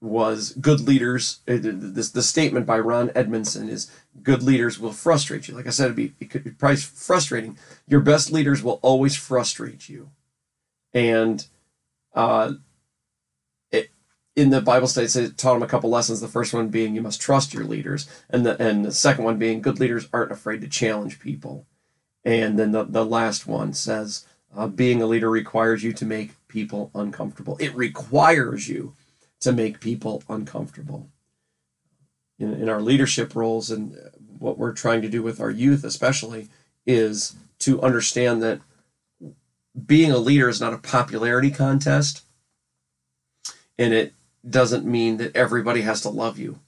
was 0.00 0.52
good 0.52 0.80
leaders. 0.80 1.40
Uh, 1.48 1.58
this 1.62 2.10
the 2.10 2.22
statement 2.22 2.66
by 2.66 2.78
Ron 2.78 3.10
Edmondson 3.14 3.68
is 3.68 3.90
good 4.22 4.42
leaders 4.42 4.78
will 4.78 4.92
frustrate 4.92 5.48
you. 5.48 5.54
Like 5.54 5.66
I 5.66 5.70
said, 5.70 5.86
it'd 5.86 5.96
be, 5.96 6.12
it 6.20 6.30
could 6.30 6.44
be 6.44 6.50
probably 6.50 6.76
frustrating. 6.76 7.58
Your 7.88 8.00
best 8.00 8.30
leaders 8.30 8.62
will 8.62 8.78
always 8.82 9.16
frustrate 9.16 9.88
you, 9.88 10.10
and 10.92 11.46
uh, 12.14 12.54
it, 13.70 13.90
in 14.34 14.50
the 14.50 14.60
Bible 14.60 14.86
study, 14.86 15.06
it 15.06 15.38
taught 15.38 15.56
him 15.56 15.62
a 15.62 15.68
couple 15.68 15.88
lessons. 15.88 16.20
The 16.20 16.28
first 16.28 16.52
one 16.52 16.68
being 16.68 16.94
you 16.94 17.02
must 17.02 17.20
trust 17.20 17.54
your 17.54 17.64
leaders, 17.64 18.08
and 18.28 18.44
the 18.44 18.60
and 18.62 18.84
the 18.84 18.92
second 18.92 19.24
one 19.24 19.38
being 19.38 19.62
good 19.62 19.80
leaders 19.80 20.08
aren't 20.12 20.32
afraid 20.32 20.60
to 20.60 20.68
challenge 20.68 21.20
people, 21.20 21.66
and 22.22 22.58
then 22.58 22.72
the 22.72 22.84
the 22.84 23.04
last 23.04 23.46
one 23.46 23.72
says 23.72 24.26
uh, 24.54 24.66
being 24.66 25.00
a 25.00 25.06
leader 25.06 25.30
requires 25.30 25.82
you 25.82 25.94
to 25.94 26.04
make 26.04 26.32
people 26.48 26.90
uncomfortable. 26.94 27.56
It 27.60 27.74
requires 27.74 28.68
you 28.68 28.94
to 29.40 29.52
make 29.52 29.80
people 29.80 30.22
uncomfortable. 30.28 31.08
In, 32.38 32.52
in 32.54 32.68
our 32.68 32.82
leadership 32.82 33.34
roles 33.34 33.70
and 33.70 33.96
what 34.38 34.58
we're 34.58 34.72
trying 34.72 35.02
to 35.02 35.08
do 35.08 35.22
with 35.22 35.40
our 35.40 35.50
youth, 35.50 35.84
especially, 35.84 36.48
is 36.86 37.34
to 37.60 37.80
understand 37.82 38.42
that 38.42 38.60
being 39.86 40.10
a 40.10 40.18
leader 40.18 40.48
is 40.48 40.60
not 40.60 40.72
a 40.72 40.78
popularity 40.78 41.50
contest. 41.50 42.22
And 43.78 43.92
it 43.92 44.14
doesn't 44.48 44.86
mean 44.86 45.18
that 45.18 45.36
everybody 45.36 45.82
has 45.82 46.00
to 46.02 46.08
love 46.08 46.38
you. 46.38 46.60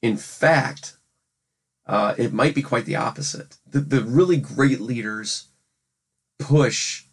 In 0.00 0.16
fact, 0.16 0.96
uh, 1.86 2.14
it 2.16 2.32
might 2.32 2.54
be 2.54 2.62
quite 2.62 2.86
the 2.86 2.96
opposite. 2.96 3.56
The, 3.68 3.80
the 3.80 4.02
really 4.02 4.36
great 4.36 4.80
leaders 4.80 5.48
push 6.38 7.04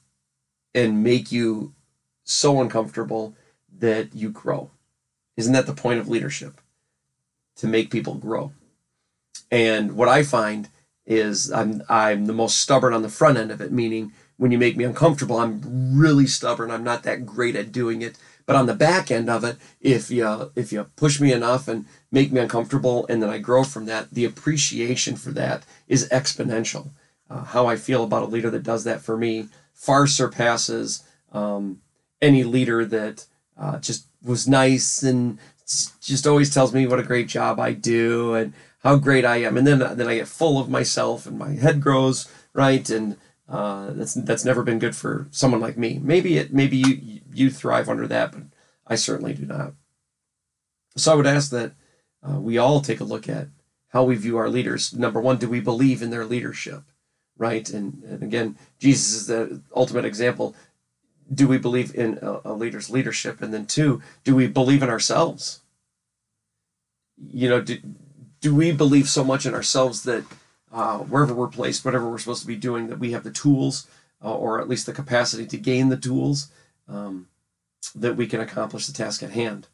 and 0.74 1.04
make 1.04 1.32
you 1.32 1.74
so 2.24 2.62
uncomfortable 2.62 3.36
that 3.80 4.16
you 4.16 4.30
grow. 4.30 4.70
Isn't 5.38 5.54
that 5.54 5.68
the 5.68 5.74
point 5.74 6.00
of 6.00 6.10
leadership? 6.10 6.60
To 7.58 7.68
make 7.68 7.90
people 7.90 8.16
grow. 8.16 8.52
And 9.50 9.96
what 9.96 10.10
I 10.10 10.24
find 10.24 10.68
is 11.06 11.52
I'm 11.52 11.82
I'm 11.88 12.26
the 12.26 12.34
most 12.34 12.58
stubborn 12.58 12.94
on 12.94 13.02
the 13.02 13.10
front 13.10 13.38
end 13.38 13.52
of 13.52 13.62
it, 13.62 13.72
meaning 13.72 14.12
when 14.36 14.52
you 14.52 14.58
make 14.58 14.78
me 14.78 14.84
uncomfortable, 14.84 15.38
I'm 15.38 15.98
really 15.98 16.28
stubborn. 16.28 16.70
I'm 16.70 16.84
not 16.84 17.04
that 17.04 17.26
great 17.26 17.56
at 17.56 17.72
doing 17.72 18.02
it. 18.02 18.18
But 18.46 18.56
on 18.56 18.66
the 18.66 18.76
back 18.76 19.12
end 19.12 19.30
of 19.30 19.44
it, 19.44 19.58
if 19.82 20.12
you 20.12 20.52
if 20.56 20.72
you 20.72 20.86
push 20.96 21.20
me 21.20 21.32
enough 21.34 21.68
and 21.68 21.86
make 22.12 22.32
me 22.32 22.40
uncomfortable, 22.40 23.06
and 23.10 23.22
then 23.22 23.30
I 23.30 23.40
grow 23.40 23.64
from 23.64 23.86
that, 23.86 24.12
the 24.12 24.26
appreciation 24.26 25.16
for 25.16 25.32
that 25.32 25.66
is 25.88 26.08
exponential. 26.10 26.90
Uh, 27.30 27.44
how 27.44 27.68
I 27.68 27.76
feel 27.76 28.04
about 28.04 28.24
a 28.24 28.28
leader 28.28 28.50
that 28.50 28.64
does 28.64 28.86
that 28.86 29.02
for 29.02 29.18
me 29.18 29.50
far 29.74 30.08
surpasses 30.08 31.04
um, 31.32 31.82
any 32.22 32.44
leader 32.44 32.86
that 32.86 33.26
uh, 33.58 33.80
just 33.80 34.07
was 34.24 34.48
nice 34.48 35.04
and 35.04 35.38
just 36.02 36.26
always 36.26 36.54
tells 36.54 36.74
me 36.74 36.88
what 36.88 37.00
a 37.00 37.04
great 37.04 37.28
job 37.28 37.60
I 37.60 37.74
do 37.74 38.34
and 38.34 38.54
how 38.84 38.96
great 38.96 39.26
I 39.26 39.38
am. 39.38 39.58
And 39.58 39.68
then 39.68 39.80
then 39.80 40.08
I 40.08 40.16
get 40.16 40.28
full 40.28 40.60
of 40.60 40.70
myself 40.70 41.26
and 41.26 41.38
my 41.38 41.52
head 41.52 41.82
grows 41.82 42.32
right 42.54 42.90
and 42.90 43.18
uh, 43.50 43.92
that's 43.92 44.14
that's 44.14 44.46
never 44.46 44.64
been 44.64 44.80
good 44.80 44.96
for 44.96 45.28
someone 45.32 45.62
like 45.62 45.78
me. 45.78 46.00
Maybe 46.02 46.38
it 46.38 46.54
maybe 46.54 46.78
you 46.78 47.22
you 47.34 47.50
thrive 47.50 47.90
under 47.90 48.08
that, 48.08 48.32
but 48.32 48.44
I 48.86 48.96
certainly 48.96 49.34
do 49.34 49.46
not. 49.46 49.74
So 50.96 51.12
I 51.12 51.16
would 51.16 51.28
ask 51.28 51.52
that 51.52 51.74
uh, 52.28 52.40
we 52.40 52.58
all 52.58 52.82
take 52.82 53.00
a 53.00 53.06
look 53.06 53.30
at 53.30 53.48
how 53.90 54.04
we 54.04 54.16
view 54.16 54.38
our 54.38 54.50
leaders. 54.50 54.94
Number 54.94 55.22
one, 55.22 55.38
do 55.38 55.48
we 55.48 55.60
believe 55.60 56.02
in 56.02 56.10
their 56.10 56.26
leadership? 56.26 56.84
Right, 57.38 57.70
and, 57.70 58.04
and 58.04 58.24
again, 58.24 58.58
Jesus 58.80 59.14
is 59.14 59.28
the 59.28 59.62
ultimate 59.76 60.06
example 60.06 60.56
do 61.34 61.48
we 61.48 61.58
believe 61.58 61.94
in 61.94 62.20
a, 62.22 62.40
a, 62.46 62.54
leader's 62.54 62.90
leadership? 62.90 63.42
And 63.42 63.54
then 63.54 63.66
two 63.66 64.02
do 64.24 64.36
we 64.36 64.48
believe 64.48 64.84
in 64.84 64.90
ourselves? 64.90 65.62
You 67.18 67.50
know 67.50 67.62
do, 67.62 67.80
do 68.42 68.54
we 68.56 68.72
believe 68.72 69.10
so 69.10 69.24
much 69.24 69.46
in 69.46 69.54
ourselves 69.54 70.04
that 70.04 70.24
uh, 70.72 71.00
wherever 71.00 71.34
we're 71.34 71.48
placed 71.48 71.86
whatever 71.86 72.10
we're 72.10 72.18
supposed 72.18 72.42
to 72.42 72.48
be 72.48 72.56
doing 72.56 72.88
that 72.88 73.00
we 73.00 73.12
have 73.12 73.24
the 73.24 73.32
tools 73.32 73.88
uh, 74.24 74.34
or 74.34 74.60
at 74.60 74.70
least 74.70 74.86
the 74.86 74.94
capacity 74.94 75.46
to 75.46 75.58
gain 75.58 75.90
the 75.90 75.98
tools 75.98 76.52
um, 76.88 77.28
that 77.96 78.16
we 78.16 78.28
can 78.28 78.42
accomplish 78.42 78.86
the 78.86 78.94
task 78.94 79.24
at 79.24 79.32
hand? 79.32 79.68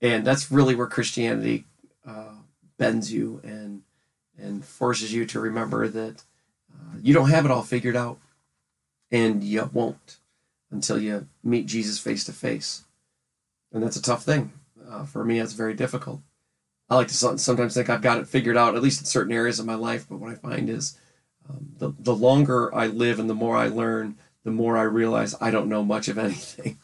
And 0.00 0.26
that's 0.26 0.50
really 0.50 0.74
where 0.74 0.86
christianity 0.86 1.64
uh, 2.06 2.36
bends 2.78 3.12
you 3.12 3.40
and 3.42 3.82
and 4.38 4.64
forces 4.64 5.12
you 5.12 5.24
to 5.26 5.40
remember 5.40 5.88
that 5.88 6.22
uh, 6.72 6.96
you 7.02 7.14
don't 7.14 7.30
have 7.30 7.44
it 7.44 7.50
all 7.50 7.62
figured 7.62 7.96
out 7.96 8.18
and 9.10 9.42
you 9.42 9.68
won't 9.72 10.18
until 10.70 10.98
you 10.98 11.28
meet 11.42 11.66
Jesus 11.66 11.98
face 11.98 12.24
to 12.24 12.32
face. 12.32 12.84
And 13.72 13.82
that's 13.82 13.96
a 13.96 14.02
tough 14.02 14.24
thing. 14.24 14.52
Uh, 14.88 15.04
for 15.04 15.24
me, 15.24 15.38
that's 15.38 15.52
very 15.52 15.74
difficult. 15.74 16.20
I 16.88 16.94
like 16.94 17.08
to 17.08 17.38
sometimes 17.38 17.74
think 17.74 17.90
I've 17.90 18.02
got 18.02 18.18
it 18.18 18.28
figured 18.28 18.56
out, 18.56 18.76
at 18.76 18.82
least 18.82 19.00
in 19.00 19.06
certain 19.06 19.32
areas 19.32 19.58
of 19.58 19.66
my 19.66 19.74
life. 19.74 20.06
But 20.08 20.18
what 20.18 20.30
I 20.30 20.36
find 20.36 20.70
is 20.70 20.98
um, 21.48 21.68
the, 21.78 21.92
the 21.98 22.14
longer 22.14 22.72
I 22.74 22.86
live 22.86 23.18
and 23.18 23.28
the 23.28 23.34
more 23.34 23.56
I 23.56 23.68
learn, 23.68 24.16
the 24.44 24.50
more 24.52 24.76
I 24.76 24.82
realize 24.82 25.34
I 25.40 25.50
don't 25.50 25.68
know 25.68 25.84
much 25.84 26.08
of 26.08 26.18
anything. 26.18 26.78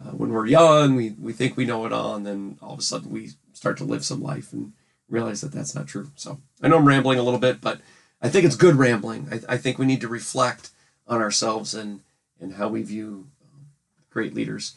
Uh, 0.00 0.10
when 0.10 0.30
we're 0.30 0.46
young, 0.46 0.94
we, 0.94 1.10
we 1.18 1.32
think 1.32 1.56
we 1.56 1.64
know 1.64 1.84
it 1.86 1.92
all, 1.92 2.14
and 2.14 2.24
then 2.24 2.58
all 2.62 2.74
of 2.74 2.78
a 2.78 2.82
sudden 2.82 3.10
we 3.10 3.30
start 3.52 3.76
to 3.78 3.84
live 3.84 4.04
some 4.04 4.22
life 4.22 4.52
and 4.52 4.72
realize 5.08 5.40
that 5.40 5.52
that's 5.52 5.74
not 5.74 5.88
true. 5.88 6.10
So 6.14 6.40
I 6.62 6.68
know 6.68 6.78
I'm 6.78 6.86
rambling 6.86 7.18
a 7.18 7.22
little 7.22 7.40
bit, 7.40 7.60
but 7.60 7.80
I 8.22 8.28
think 8.28 8.44
it's 8.44 8.54
good 8.54 8.76
rambling. 8.76 9.28
I, 9.32 9.54
I 9.54 9.56
think 9.56 9.78
we 9.78 9.86
need 9.86 10.00
to 10.02 10.08
reflect 10.08 10.70
on 11.08 11.20
ourselves 11.20 11.74
and 11.74 12.00
and 12.40 12.54
how 12.54 12.68
we 12.68 12.82
view 12.82 13.28
um, 13.42 13.66
great 14.10 14.34
leaders. 14.34 14.76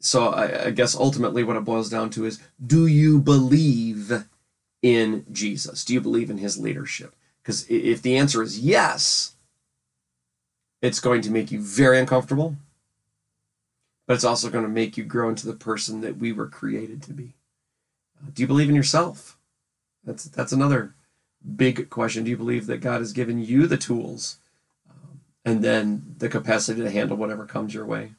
So 0.00 0.28
I, 0.28 0.66
I 0.66 0.70
guess 0.70 0.96
ultimately 0.96 1.44
what 1.44 1.56
it 1.56 1.64
boils 1.64 1.88
down 1.88 2.10
to 2.10 2.24
is 2.24 2.40
do 2.64 2.86
you 2.86 3.20
believe 3.20 4.24
in 4.82 5.24
Jesus? 5.30 5.84
Do 5.84 5.94
you 5.94 6.00
believe 6.00 6.30
in 6.30 6.38
his 6.38 6.58
leadership? 6.58 7.14
Because 7.42 7.66
if 7.68 8.02
the 8.02 8.16
answer 8.16 8.42
is 8.42 8.58
yes, 8.58 9.34
it's 10.80 11.00
going 11.00 11.22
to 11.22 11.30
make 11.30 11.52
you 11.52 11.60
very 11.60 11.98
uncomfortable, 11.98 12.56
but 14.06 14.14
it's 14.14 14.24
also 14.24 14.50
going 14.50 14.64
to 14.64 14.70
make 14.70 14.96
you 14.96 15.04
grow 15.04 15.28
into 15.28 15.46
the 15.46 15.52
person 15.52 16.00
that 16.00 16.18
we 16.18 16.32
were 16.32 16.48
created 16.48 17.02
to 17.02 17.12
be. 17.12 17.34
Uh, 18.18 18.30
do 18.34 18.42
you 18.42 18.48
believe 18.48 18.68
in 18.68 18.74
yourself? 18.74 19.38
That's 20.04 20.24
that's 20.24 20.52
another 20.52 20.94
big 21.56 21.90
question. 21.90 22.24
Do 22.24 22.30
you 22.30 22.36
believe 22.36 22.66
that 22.66 22.80
God 22.80 22.98
has 22.98 23.12
given 23.12 23.42
you 23.44 23.66
the 23.66 23.76
tools 23.76 24.38
and 25.44 25.62
then 25.62 26.14
the 26.18 26.28
capacity 26.28 26.80
to 26.82 26.90
handle 26.90 27.16
whatever 27.16 27.46
comes 27.46 27.74
your 27.74 27.86
way. 27.86 28.12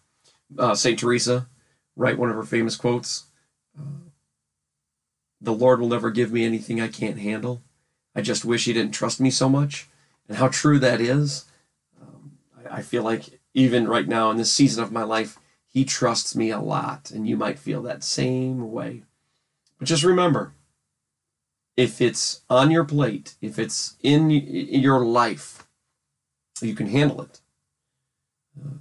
Uh, 0.57 0.75
Saint 0.75 0.99
Teresa, 0.99 1.47
write 1.95 2.17
one 2.17 2.29
of 2.29 2.35
her 2.35 2.43
famous 2.43 2.75
quotes: 2.75 3.25
"The 5.41 5.53
Lord 5.53 5.79
will 5.79 5.89
never 5.89 6.11
give 6.11 6.31
me 6.31 6.45
anything 6.45 6.81
I 6.81 6.87
can't 6.87 7.19
handle. 7.19 7.61
I 8.15 8.21
just 8.21 8.45
wish 8.45 8.65
He 8.65 8.73
didn't 8.73 8.93
trust 8.93 9.19
me 9.19 9.29
so 9.29 9.49
much." 9.49 9.87
And 10.27 10.37
how 10.37 10.47
true 10.47 10.79
that 10.79 11.01
is. 11.01 11.45
Um, 12.01 12.37
I, 12.57 12.77
I 12.77 12.81
feel 12.81 13.03
like 13.03 13.41
even 13.53 13.87
right 13.87 14.07
now 14.07 14.31
in 14.31 14.37
this 14.37 14.53
season 14.53 14.83
of 14.83 14.91
my 14.91 15.03
life, 15.03 15.37
He 15.67 15.85
trusts 15.85 16.35
me 16.35 16.49
a 16.49 16.59
lot, 16.59 17.11
and 17.11 17.27
you 17.27 17.35
might 17.37 17.59
feel 17.59 17.81
that 17.83 18.03
same 18.03 18.71
way. 18.71 19.03
But 19.79 19.87
just 19.87 20.03
remember, 20.03 20.53
if 21.75 21.99
it's 21.99 22.41
on 22.49 22.71
your 22.71 22.85
plate, 22.85 23.35
if 23.41 23.57
it's 23.57 23.95
in 24.01 24.29
your 24.29 25.05
life 25.05 25.62
you 26.61 26.75
can 26.75 26.87
handle 26.87 27.21
it. 27.21 27.41
Uh, 28.59 28.77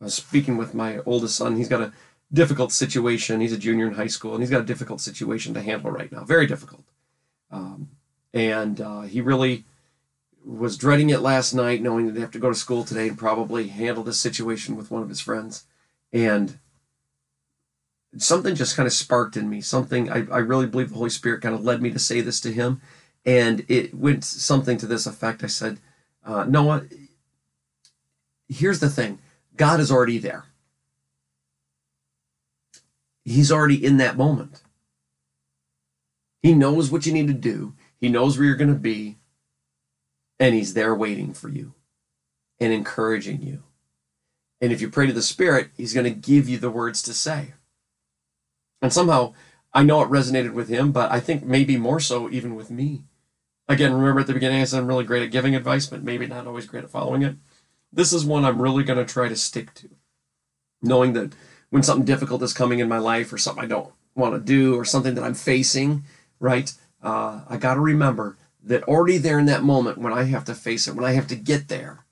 I 0.00 0.04
was 0.04 0.14
speaking 0.14 0.56
with 0.56 0.74
my 0.74 0.98
oldest 1.06 1.36
son. 1.36 1.56
He's 1.56 1.68
got 1.68 1.82
a 1.82 1.92
difficult 2.32 2.72
situation. 2.72 3.40
He's 3.40 3.52
a 3.52 3.58
junior 3.58 3.86
in 3.86 3.94
high 3.94 4.06
school, 4.06 4.34
and 4.34 4.42
he's 4.42 4.50
got 4.50 4.60
a 4.60 4.66
difficult 4.66 5.00
situation 5.00 5.54
to 5.54 5.62
handle 5.62 5.90
right 5.90 6.10
now. 6.10 6.24
Very 6.24 6.46
difficult. 6.46 6.84
Um, 7.50 7.90
and 8.32 8.80
uh, 8.80 9.02
he 9.02 9.20
really 9.20 9.64
was 10.44 10.76
dreading 10.76 11.10
it 11.10 11.20
last 11.20 11.52
night, 11.52 11.82
knowing 11.82 12.06
that 12.06 12.12
they 12.12 12.20
have 12.20 12.30
to 12.30 12.38
go 12.38 12.48
to 12.48 12.54
school 12.54 12.84
today 12.84 13.08
and 13.08 13.18
probably 13.18 13.68
handle 13.68 14.04
this 14.04 14.20
situation 14.20 14.76
with 14.76 14.90
one 14.90 15.02
of 15.02 15.08
his 15.08 15.20
friends. 15.20 15.64
And 16.12 16.58
something 18.16 18.54
just 18.54 18.76
kind 18.76 18.86
of 18.86 18.92
sparked 18.92 19.36
in 19.36 19.50
me. 19.50 19.60
Something 19.60 20.10
I, 20.10 20.26
I 20.30 20.38
really 20.38 20.66
believe 20.66 20.90
the 20.90 20.96
Holy 20.96 21.10
Spirit 21.10 21.42
kind 21.42 21.54
of 21.54 21.64
led 21.64 21.82
me 21.82 21.90
to 21.90 21.98
say 21.98 22.20
this 22.20 22.40
to 22.40 22.52
him. 22.52 22.80
And 23.26 23.66
it 23.68 23.94
went 23.94 24.24
something 24.24 24.78
to 24.78 24.86
this 24.86 25.06
effect. 25.06 25.44
I 25.44 25.48
said, 25.48 25.78
uh, 26.24 26.44
Noah, 26.44 26.86
here's 28.48 28.80
the 28.80 28.90
thing 28.90 29.18
God 29.56 29.80
is 29.80 29.90
already 29.90 30.18
there. 30.18 30.46
He's 33.24 33.52
already 33.52 33.84
in 33.84 33.98
that 33.98 34.16
moment. 34.16 34.62
He 36.42 36.54
knows 36.54 36.90
what 36.90 37.06
you 37.06 37.12
need 37.12 37.28
to 37.28 37.34
do. 37.34 37.74
He 38.00 38.08
knows 38.08 38.36
where 38.38 38.46
you're 38.46 38.56
going 38.56 38.72
to 38.72 38.78
be. 38.78 39.18
And 40.38 40.54
he's 40.54 40.72
there 40.72 40.94
waiting 40.94 41.34
for 41.34 41.50
you 41.50 41.74
and 42.58 42.72
encouraging 42.72 43.42
you. 43.42 43.62
And 44.60 44.72
if 44.72 44.80
you 44.80 44.90
pray 44.90 45.06
to 45.06 45.12
the 45.12 45.22
Spirit, 45.22 45.70
he's 45.76 45.92
going 45.92 46.04
to 46.04 46.10
give 46.10 46.48
you 46.48 46.58
the 46.58 46.70
words 46.70 47.02
to 47.02 47.14
say. 47.14 47.54
And 48.80 48.92
somehow, 48.92 49.34
I 49.74 49.82
know 49.82 50.02
it 50.02 50.08
resonated 50.08 50.52
with 50.52 50.68
him, 50.68 50.92
but 50.92 51.12
I 51.12 51.20
think 51.20 51.44
maybe 51.44 51.76
more 51.76 52.00
so 52.00 52.30
even 52.30 52.54
with 52.54 52.70
me. 52.70 53.04
Again, 53.70 53.94
remember 53.94 54.18
at 54.18 54.26
the 54.26 54.34
beginning 54.34 54.60
I 54.60 54.64
said 54.64 54.80
I'm 54.80 54.88
really 54.88 55.04
great 55.04 55.22
at 55.22 55.30
giving 55.30 55.54
advice, 55.54 55.86
but 55.86 56.02
maybe 56.02 56.26
not 56.26 56.44
always 56.44 56.66
great 56.66 56.82
at 56.82 56.90
following 56.90 57.22
it. 57.22 57.36
This 57.92 58.12
is 58.12 58.24
one 58.24 58.44
I'm 58.44 58.60
really 58.60 58.82
going 58.82 58.98
to 58.98 59.10
try 59.10 59.28
to 59.28 59.36
stick 59.36 59.72
to. 59.74 59.88
Knowing 60.82 61.12
that 61.12 61.34
when 61.70 61.84
something 61.84 62.04
difficult 62.04 62.42
is 62.42 62.52
coming 62.52 62.80
in 62.80 62.88
my 62.88 62.98
life 62.98 63.32
or 63.32 63.38
something 63.38 63.62
I 63.62 63.68
don't 63.68 63.92
want 64.16 64.34
to 64.34 64.40
do 64.40 64.74
or 64.74 64.84
something 64.84 65.14
that 65.14 65.22
I'm 65.22 65.34
facing, 65.34 66.02
right? 66.40 66.72
Uh, 67.00 67.42
I 67.48 67.58
got 67.58 67.74
to 67.74 67.80
remember 67.80 68.36
that 68.64 68.82
already 68.88 69.18
there 69.18 69.38
in 69.38 69.46
that 69.46 69.62
moment 69.62 69.98
when 69.98 70.12
I 70.12 70.24
have 70.24 70.44
to 70.46 70.54
face 70.56 70.88
it, 70.88 70.96
when 70.96 71.04
I 71.04 71.12
have 71.12 71.28
to 71.28 71.36
get 71.36 71.68
there, 71.68 72.04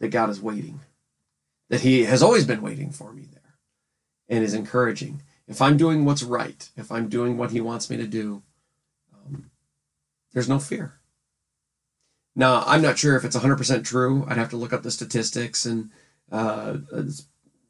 that 0.00 0.08
God 0.08 0.28
is 0.28 0.42
waiting, 0.42 0.80
that 1.70 1.80
He 1.80 2.04
has 2.04 2.22
always 2.22 2.44
been 2.44 2.60
waiting 2.60 2.90
for 2.90 3.14
me 3.14 3.26
there 3.32 3.54
and 4.28 4.44
is 4.44 4.52
encouraging. 4.52 5.22
If 5.48 5.62
I'm 5.62 5.78
doing 5.78 6.04
what's 6.04 6.22
right, 6.22 6.68
if 6.76 6.92
I'm 6.92 7.08
doing 7.08 7.38
what 7.38 7.52
He 7.52 7.62
wants 7.62 7.88
me 7.88 7.96
to 7.96 8.06
do, 8.06 8.42
um, 9.14 9.50
there's 10.32 10.48
no 10.48 10.58
fear. 10.58 10.94
Now, 12.36 12.62
I'm 12.66 12.82
not 12.82 12.98
sure 12.98 13.16
if 13.16 13.24
it's 13.24 13.36
100% 13.36 13.84
true. 13.84 14.24
I'd 14.28 14.36
have 14.36 14.50
to 14.50 14.56
look 14.56 14.72
up 14.72 14.82
the 14.82 14.90
statistics 14.90 15.66
and 15.66 15.90
uh, 16.30 16.78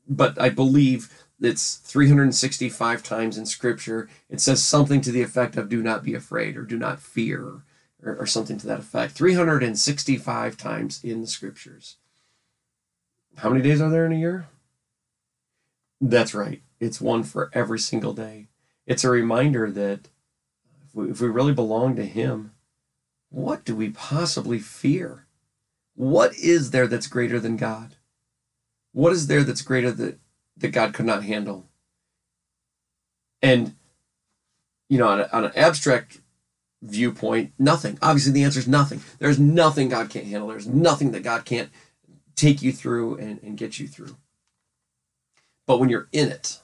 but 0.06 0.38
I 0.40 0.50
believe 0.50 1.10
it's 1.40 1.76
365 1.76 3.02
times 3.02 3.38
in 3.38 3.46
scripture. 3.46 4.08
It 4.28 4.40
says 4.40 4.62
something 4.62 5.00
to 5.02 5.12
the 5.12 5.22
effect 5.22 5.56
of 5.56 5.68
do 5.68 5.82
not 5.82 6.04
be 6.04 6.14
afraid 6.14 6.56
or 6.56 6.62
do 6.62 6.76
not 6.76 7.00
fear 7.00 7.62
or, 8.02 8.16
or 8.16 8.26
something 8.26 8.58
to 8.58 8.66
that 8.66 8.80
effect. 8.80 9.12
365 9.14 10.56
times 10.56 11.02
in 11.02 11.20
the 11.20 11.26
scriptures. 11.26 11.96
How 13.38 13.48
many 13.48 13.62
days 13.62 13.80
are 13.80 13.88
there 13.88 14.04
in 14.04 14.12
a 14.12 14.18
year? 14.18 14.48
That's 16.00 16.34
right. 16.34 16.62
It's 16.78 17.00
one 17.00 17.22
for 17.22 17.50
every 17.54 17.78
single 17.78 18.12
day. 18.12 18.48
It's 18.86 19.04
a 19.04 19.10
reminder 19.10 19.70
that 19.70 20.08
if 20.90 20.96
we, 20.96 21.10
if 21.10 21.20
we 21.20 21.28
really 21.28 21.52
belong 21.52 21.96
to 21.96 22.04
Him, 22.04 22.52
what 23.30 23.64
do 23.64 23.76
we 23.76 23.90
possibly 23.90 24.58
fear? 24.58 25.26
What 25.94 26.34
is 26.36 26.70
there 26.70 26.86
that's 26.86 27.06
greater 27.06 27.38
than 27.38 27.56
God? 27.56 27.96
What 28.92 29.12
is 29.12 29.28
there 29.28 29.44
that's 29.44 29.62
greater 29.62 29.92
that, 29.92 30.18
that 30.56 30.72
God 30.72 30.92
could 30.94 31.06
not 31.06 31.24
handle? 31.24 31.66
And, 33.40 33.76
you 34.88 34.98
know, 34.98 35.08
on, 35.08 35.20
a, 35.20 35.28
on 35.32 35.44
an 35.44 35.52
abstract 35.54 36.20
viewpoint, 36.82 37.52
nothing. 37.58 37.98
Obviously, 38.02 38.32
the 38.32 38.44
answer 38.44 38.58
is 38.58 38.68
nothing. 38.68 39.00
There's 39.18 39.38
nothing 39.38 39.88
God 39.88 40.10
can't 40.10 40.26
handle. 40.26 40.48
There's 40.48 40.66
nothing 40.66 41.12
that 41.12 41.22
God 41.22 41.44
can't 41.44 41.70
take 42.34 42.62
you 42.62 42.72
through 42.72 43.16
and, 43.18 43.40
and 43.42 43.56
get 43.56 43.78
you 43.78 43.86
through. 43.86 44.16
But 45.66 45.78
when 45.78 45.88
you're 45.88 46.08
in 46.10 46.30
it, 46.30 46.58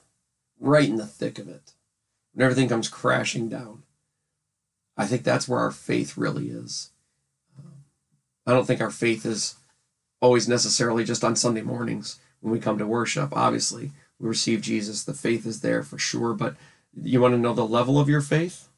right 0.58 0.88
in 0.88 0.96
the 0.96 1.06
thick 1.06 1.38
of 1.38 1.48
it, 1.48 1.72
when 2.32 2.44
everything 2.44 2.68
comes 2.68 2.88
crashing 2.88 3.48
down, 3.48 3.82
I 4.96 5.06
think 5.06 5.22
that's 5.22 5.48
where 5.48 5.60
our 5.60 5.70
faith 5.70 6.16
really 6.16 6.48
is. 6.48 6.90
I 8.46 8.52
don't 8.52 8.66
think 8.66 8.80
our 8.80 8.90
faith 8.90 9.26
is 9.26 9.56
always 10.20 10.48
necessarily 10.48 11.04
just 11.04 11.24
on 11.24 11.36
Sunday 11.36 11.62
mornings 11.62 12.18
when 12.40 12.52
we 12.52 12.60
come 12.60 12.78
to 12.78 12.86
worship. 12.86 13.30
Obviously, 13.32 13.90
we 14.18 14.28
receive 14.28 14.60
Jesus, 14.60 15.04
the 15.04 15.14
faith 15.14 15.46
is 15.46 15.60
there 15.60 15.82
for 15.82 15.98
sure. 15.98 16.32
But 16.32 16.56
you 17.00 17.20
want 17.20 17.34
to 17.34 17.38
know 17.38 17.52
the 17.52 17.66
level 17.66 17.98
of 17.98 18.08
your 18.08 18.20
faith? 18.20 18.68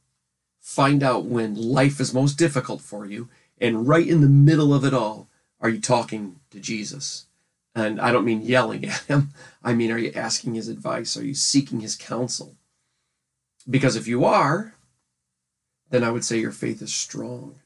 Find 0.61 1.03
out 1.03 1.25
when 1.25 1.55
life 1.55 2.01
is 2.01 2.13
most 2.13 2.35
difficult 2.35 2.81
for 2.81 3.07
you, 3.07 3.29
and 3.61 3.87
right 3.87 4.07
in 4.07 4.21
the 4.21 4.29
middle 4.29 4.75
of 4.75 4.85
it 4.85 4.95
all, 4.95 5.29
are 5.61 5.69
you 5.69 5.81
talking 5.81 6.41
to 6.51 6.61
Jesus? 6.61 7.27
And 7.75 8.01
I 8.01 8.11
don't 8.11 8.25
mean 8.25 8.43
yelling 8.43 8.85
at 8.85 9.01
him. 9.03 9.31
I 9.65 9.75
mean, 9.75 9.91
are 9.91 9.99
you 9.99 10.13
asking 10.15 10.55
his 10.55 10.69
advice? 10.69 11.17
Are 11.17 11.25
you 11.25 11.35
seeking 11.35 11.81
his 11.81 11.97
counsel? 11.97 12.57
Because 13.69 13.97
if 13.97 14.07
you 14.07 14.25
are, 14.25 14.75
then 15.90 16.05
I 16.05 16.11
would 16.11 16.24
say 16.24 16.38
your 16.38 16.53
faith 16.53 16.83
is 16.83 16.94
strong. 16.94 17.57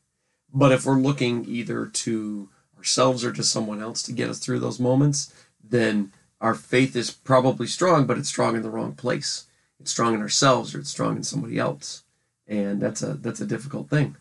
But 0.53 0.73
if 0.73 0.85
we're 0.85 0.95
looking 0.95 1.45
either 1.47 1.87
to 1.87 2.49
ourselves 2.77 3.25
or 3.25 3.33
to 3.33 3.43
someone 3.43 3.81
else 3.81 4.03
to 4.03 4.13
get 4.13 4.29
us 4.29 4.39
through 4.39 4.61
those 4.61 4.81
moments, 4.81 5.33
then 5.63 6.13
our 6.41 6.55
faith 6.55 6.97
is 6.97 7.11
probably 7.11 7.67
strong, 7.67 8.07
but 8.07 8.19
it's 8.19 8.29
strong 8.29 8.57
in 8.57 8.63
the 8.63 8.71
wrong 8.71 8.93
place. 8.93 9.47
It's 9.81 9.91
strong 9.91 10.15
in 10.15 10.21
ourselves 10.21 10.75
or 10.75 10.81
it's 10.81 10.91
strong 10.91 11.17
in 11.17 11.23
somebody 11.23 11.59
else. 11.59 12.05
And 12.47 12.81
that's 12.81 13.03
a 13.03 13.15
that's 13.15 13.41
a 13.41 13.47
difficult 13.47 13.89
thing. 13.89 14.17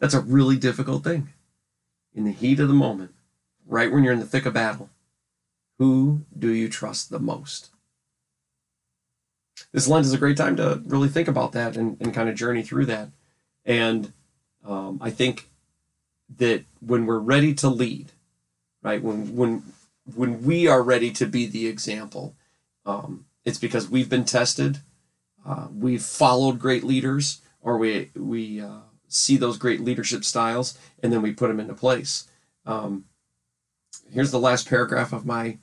That's 0.00 0.14
a 0.14 0.20
really 0.20 0.56
difficult 0.56 1.04
thing. 1.04 1.28
In 2.14 2.24
the 2.24 2.32
heat 2.32 2.58
of 2.60 2.68
the 2.68 2.74
moment, 2.74 3.14
right 3.66 3.90
when 3.90 4.02
you're 4.02 4.12
in 4.12 4.20
the 4.20 4.26
thick 4.26 4.46
of 4.46 4.54
battle, 4.54 4.90
who 5.78 6.22
do 6.36 6.52
you 6.52 6.68
trust 6.68 7.10
the 7.10 7.20
most? 7.20 7.70
This 9.72 9.86
Lent 9.86 10.06
is 10.06 10.12
a 10.12 10.18
great 10.18 10.36
time 10.36 10.56
to 10.56 10.82
really 10.84 11.08
think 11.08 11.28
about 11.28 11.52
that 11.52 11.76
and, 11.76 11.96
and 12.00 12.12
kind 12.12 12.28
of 12.28 12.34
journey 12.34 12.62
through 12.62 12.86
that. 12.86 13.10
And 13.64 14.12
um, 14.64 14.98
I 15.02 15.10
think 15.10 15.48
that 16.38 16.64
when 16.80 17.06
we're 17.06 17.18
ready 17.18 17.54
to 17.54 17.68
lead, 17.68 18.12
right? 18.82 19.02
When 19.02 19.36
when 19.36 19.62
when 20.14 20.42
we 20.44 20.66
are 20.66 20.82
ready 20.82 21.10
to 21.12 21.26
be 21.26 21.46
the 21.46 21.66
example, 21.66 22.34
um, 22.86 23.26
it's 23.44 23.58
because 23.58 23.88
we've 23.88 24.08
been 24.08 24.24
tested, 24.24 24.78
uh, 25.46 25.68
we've 25.72 26.02
followed 26.02 26.58
great 26.58 26.84
leaders, 26.84 27.40
or 27.60 27.78
we 27.78 28.10
we 28.14 28.60
uh, 28.60 28.80
see 29.08 29.36
those 29.36 29.58
great 29.58 29.80
leadership 29.80 30.24
styles, 30.24 30.78
and 31.02 31.12
then 31.12 31.22
we 31.22 31.32
put 31.32 31.48
them 31.48 31.60
into 31.60 31.74
place. 31.74 32.28
Um, 32.66 33.04
here's 34.12 34.30
the 34.30 34.38
last 34.38 34.68
paragraph 34.68 35.12
of 35.12 35.26
my 35.26 35.58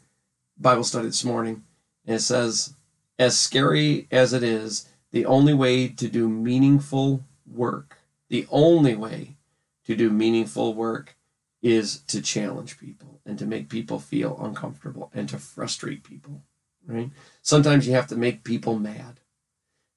Bible 0.58 0.84
study 0.84 1.08
this 1.08 1.24
morning, 1.24 1.64
and 2.06 2.16
it 2.18 2.22
says, 2.22 2.74
"As 3.20 3.40
scary 3.40 4.08
as 4.12 4.34
it 4.34 4.44
is, 4.44 4.88
the 5.12 5.26
only 5.26 5.54
way 5.54 5.88
to 5.88 6.08
do 6.08 6.28
meaningful 6.28 7.24
work, 7.52 7.98
the 8.30 8.48
only 8.50 8.96
way 8.96 9.38
to 9.86 9.96
do 9.96 10.10
meaningful 10.10 10.74
work 10.74 11.16
is 11.62 12.00
to 12.02 12.22
challenge 12.22 12.80
people 12.80 13.20
and 13.26 13.40
to 13.40 13.46
make 13.46 13.70
people 13.70 14.00
feel 14.00 14.38
uncomfortable 14.42 15.12
and 15.14 15.28
to 15.30 15.38
frustrate 15.38 16.04
people, 16.04 16.42
right? 16.86 17.10
Sometimes 17.42 17.88
you 17.88 17.94
have 17.94 18.08
to 18.08 18.16
make 18.16 18.44
people 18.44 18.78
mad, 18.78 19.20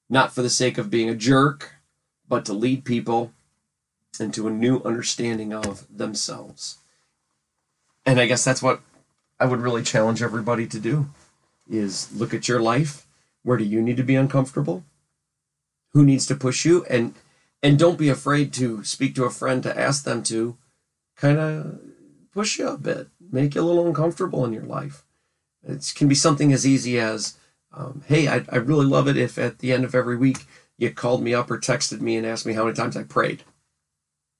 not 0.09 0.33
for 0.33 0.41
the 0.41 0.49
sake 0.49 0.77
of 0.77 0.89
being 0.89 1.09
a 1.09 1.15
jerk, 1.15 1.75
but 2.27 2.45
to 2.45 2.53
lead 2.53 2.85
people 2.85 3.31
into 4.19 4.47
a 4.47 4.51
new 4.51 4.81
understanding 4.83 5.53
of 5.53 5.85
themselves. 5.95 6.77
And 8.05 8.19
I 8.19 8.25
guess 8.25 8.43
that's 8.43 8.61
what 8.61 8.81
I 9.39 9.45
would 9.45 9.59
really 9.59 9.83
challenge 9.83 10.21
everybody 10.21 10.67
to 10.67 10.79
do 10.79 11.07
is 11.69 12.11
look 12.13 12.33
at 12.33 12.47
your 12.47 12.61
life. 12.61 13.07
Where 13.43 13.57
do 13.57 13.63
you 13.63 13.81
need 13.81 13.97
to 13.97 14.03
be 14.03 14.15
uncomfortable? 14.15 14.83
Who 15.93 16.03
needs 16.03 16.25
to 16.27 16.35
push 16.35 16.65
you? 16.65 16.85
And 16.85 17.15
and 17.63 17.77
don't 17.77 17.97
be 17.97 18.09
afraid 18.09 18.53
to 18.53 18.83
speak 18.83 19.15
to 19.15 19.25
a 19.25 19.29
friend 19.29 19.61
to 19.63 19.79
ask 19.79 20.03
them 20.03 20.23
to 20.23 20.57
kind 21.15 21.37
of 21.37 21.79
push 22.33 22.57
you 22.59 22.67
a 22.67 22.77
bit, 22.77 23.07
make 23.31 23.55
you 23.55 23.61
a 23.61 23.63
little 23.63 23.87
uncomfortable 23.87 24.45
in 24.45 24.53
your 24.53 24.63
life. 24.63 25.03
It 25.63 25.91
can 25.95 26.07
be 26.07 26.15
something 26.15 26.51
as 26.51 26.65
easy 26.65 26.99
as, 26.99 27.37
um, 27.71 28.03
hey, 28.07 28.27
I, 28.27 28.45
I 28.49 28.57
really 28.57 28.85
love 28.85 29.07
it 29.07 29.17
if 29.17 29.37
at 29.37 29.59
the 29.59 29.71
end 29.71 29.83
of 29.85 29.93
every 29.93 30.17
week 30.17 30.45
you 30.77 30.91
called 30.91 31.21
me 31.21 31.33
up 31.33 31.51
or 31.51 31.59
texted 31.59 32.01
me 32.01 32.15
and 32.15 32.25
asked 32.25 32.45
me 32.45 32.53
how 32.53 32.63
many 32.63 32.75
times 32.75 32.97
I 32.97 33.03
prayed, 33.03 33.43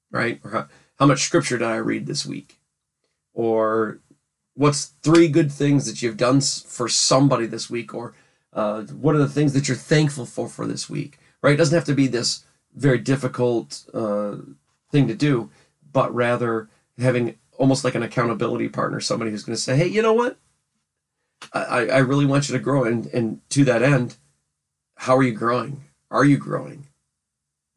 right? 0.09 0.39
Or 0.43 0.51
how, 0.51 0.67
how 0.97 1.05
much 1.05 1.21
scripture 1.21 1.59
did 1.59 1.67
I 1.67 1.75
read 1.75 2.07
this 2.07 2.25
week? 2.25 2.59
Or 3.33 3.99
what's 4.55 4.85
three 5.03 5.27
good 5.27 5.51
things 5.51 5.85
that 5.85 6.01
you've 6.01 6.17
done 6.17 6.41
for 6.41 6.89
somebody 6.89 7.45
this 7.45 7.69
week? 7.69 7.93
Or 7.93 8.15
uh, 8.53 8.81
what 8.83 9.15
are 9.15 9.19
the 9.19 9.29
things 9.29 9.53
that 9.53 9.67
you're 9.67 9.77
thankful 9.77 10.25
for 10.25 10.49
for 10.49 10.65
this 10.65 10.89
week, 10.89 11.19
right? 11.43 11.53
It 11.53 11.57
doesn't 11.57 11.75
have 11.75 11.85
to 11.85 11.93
be 11.93 12.07
this 12.07 12.43
very 12.75 12.97
difficult 12.97 13.83
uh, 13.93 14.37
thing 14.91 15.07
to 15.07 15.15
do, 15.15 15.49
but 15.91 16.13
rather 16.13 16.69
having 16.97 17.37
almost 17.57 17.83
like 17.83 17.95
an 17.95 18.03
accountability 18.03 18.69
partner, 18.69 18.99
somebody 18.99 19.31
who's 19.31 19.43
going 19.43 19.55
to 19.55 19.61
say, 19.61 19.75
hey, 19.75 19.87
you 19.87 20.01
know 20.01 20.13
what? 20.13 20.37
I, 21.53 21.87
I 21.87 21.97
really 21.99 22.25
want 22.25 22.49
you 22.49 22.53
to 22.57 22.63
grow. 22.63 22.83
And, 22.83 23.07
and 23.07 23.41
to 23.49 23.63
that 23.65 23.81
end, 23.81 24.17
how 24.95 25.17
are 25.17 25.23
you 25.23 25.33
growing? 25.33 25.83
Are 26.09 26.25
you 26.25 26.37
growing? 26.37 26.87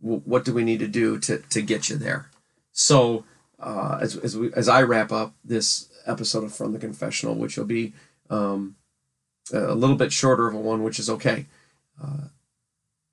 what 0.05 0.45
do 0.45 0.53
we 0.53 0.65
need 0.65 0.81
to 0.81 0.87
do 0.87 1.19
to, 1.19 1.39
to 1.39 1.63
get 1.63 1.89
you 1.89 1.97
there? 1.97 2.29
So, 2.73 3.25
uh, 3.59 3.99
as, 4.03 4.17
as, 4.17 4.37
we, 4.37 4.53
as 4.53 4.69
I 4.69 4.83
wrap 4.83 5.11
up 5.11 5.33
this 5.43 5.89
episode 6.07 6.45
of 6.45 6.55
From 6.55 6.75
the 6.75 6.79
Confessional, 6.79 7.35
which 7.37 7.57
will 7.57 7.65
be 7.65 7.95
um, 8.29 8.77
a 9.51 9.75
little 9.75 9.97
bit 9.97 10.13
shorter 10.13 10.47
of 10.47 10.55
a 10.55 10.59
one, 10.59 10.83
which 10.83 10.99
is 10.99 11.09
okay. 11.09 11.47
Uh, 12.03 12.29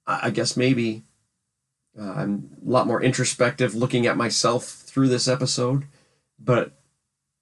I 0.05 0.31
guess 0.31 0.57
maybe 0.57 1.03
uh, 1.99 2.13
I'm 2.15 2.57
a 2.65 2.69
lot 2.69 2.87
more 2.87 3.01
introspective 3.01 3.75
looking 3.75 4.07
at 4.07 4.17
myself 4.17 4.65
through 4.65 5.09
this 5.09 5.27
episode, 5.27 5.85
but 6.39 6.79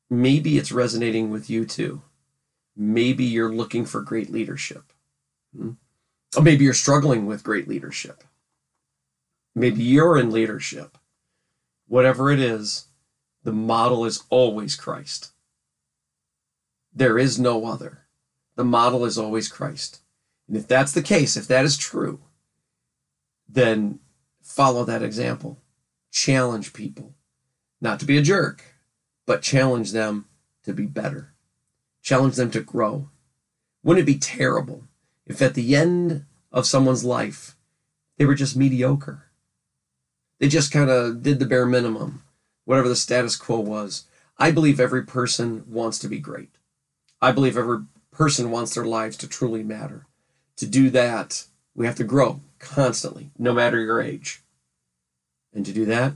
maybe 0.10 0.58
it's 0.58 0.72
resonating 0.72 1.30
with 1.30 1.50
you 1.50 1.66
too. 1.66 2.02
Maybe 2.76 3.26
you're 3.26 3.54
looking 3.54 3.86
for 3.86 4.02
great 4.02 4.32
leadership. 4.32 4.92
Hmm? 5.56 5.72
Or 6.36 6.44
maybe 6.44 6.64
you're 6.64 6.74
struggling 6.74 7.26
with 7.26 7.44
great 7.44 7.68
leadership. 7.68 8.24
Maybe 9.56 9.84
you're 9.84 10.18
in 10.18 10.32
leadership. 10.32 10.98
Whatever 11.88 12.32
it 12.32 12.40
is, 12.40 12.86
the 13.44 13.52
model 13.52 14.06
is 14.06 14.24
always 14.30 14.76
Christ. 14.76 15.32
There 16.94 17.18
is 17.18 17.40
no 17.40 17.66
other. 17.66 18.06
The 18.56 18.64
model 18.64 19.06
is 19.06 19.18
always 19.18 19.48
Christ. 19.48 20.02
And 20.48 20.58
if 20.58 20.68
that's 20.68 20.92
the 20.92 21.02
case, 21.02 21.38
if 21.38 21.48
that 21.48 21.66
is 21.66 21.78
true, 21.78 22.20
then 23.48 24.00
follow 24.50 24.84
that 24.84 25.04
example. 25.04 25.60
Challenge 26.12 26.74
people, 26.74 27.14
not 27.80 28.00
to 28.00 28.06
be 28.06 28.18
a 28.18 28.22
jerk, 28.22 28.64
but 29.28 29.44
challenge 29.44 29.92
them 29.92 30.26
to 30.64 30.74
be 30.74 30.88
better. 30.88 31.34
Challenge 32.02 32.36
them 32.36 32.50
to 32.52 32.62
grow. 32.62 33.10
Wouldn't 33.84 34.04
it 34.04 34.12
be 34.12 34.18
terrible 34.18 34.84
if 35.26 35.42
at 35.42 35.54
the 35.54 35.76
end 35.76 36.26
of 36.52 36.66
someone's 36.66 37.06
life 37.06 37.56
they 38.18 38.26
were 38.26 38.36
just 38.36 38.58
mediocre? 38.58 39.28
They 40.40 40.48
just 40.48 40.72
kind 40.72 40.90
of 40.90 41.22
did 41.22 41.38
the 41.40 41.46
bare 41.46 41.68
minimum, 41.68 42.24
whatever 42.66 42.90
the 42.90 42.96
status 42.96 43.36
quo 43.36 43.60
was. 43.60 44.06
I 44.38 44.50
believe 44.52 44.80
every 44.80 45.04
person 45.04 45.64
wants 45.68 46.00
to 46.00 46.08
be 46.08 46.20
great. 46.20 46.50
I 47.22 47.32
believe 47.32 47.58
every 47.58 47.84
person 48.12 48.50
wants 48.50 48.74
their 48.74 48.86
lives 48.86 49.16
to 49.18 49.28
truly 49.28 49.64
matter. 49.64 50.08
To 50.58 50.66
do 50.66 50.90
that, 50.90 51.46
we 51.80 51.86
have 51.86 51.96
to 51.96 52.04
grow 52.04 52.42
constantly, 52.60 53.32
no 53.40 53.54
matter 53.54 53.80
your 53.80 54.02
age. 54.02 54.44
And 55.54 55.66
to 55.66 55.72
do 55.72 55.86
that, 55.86 56.14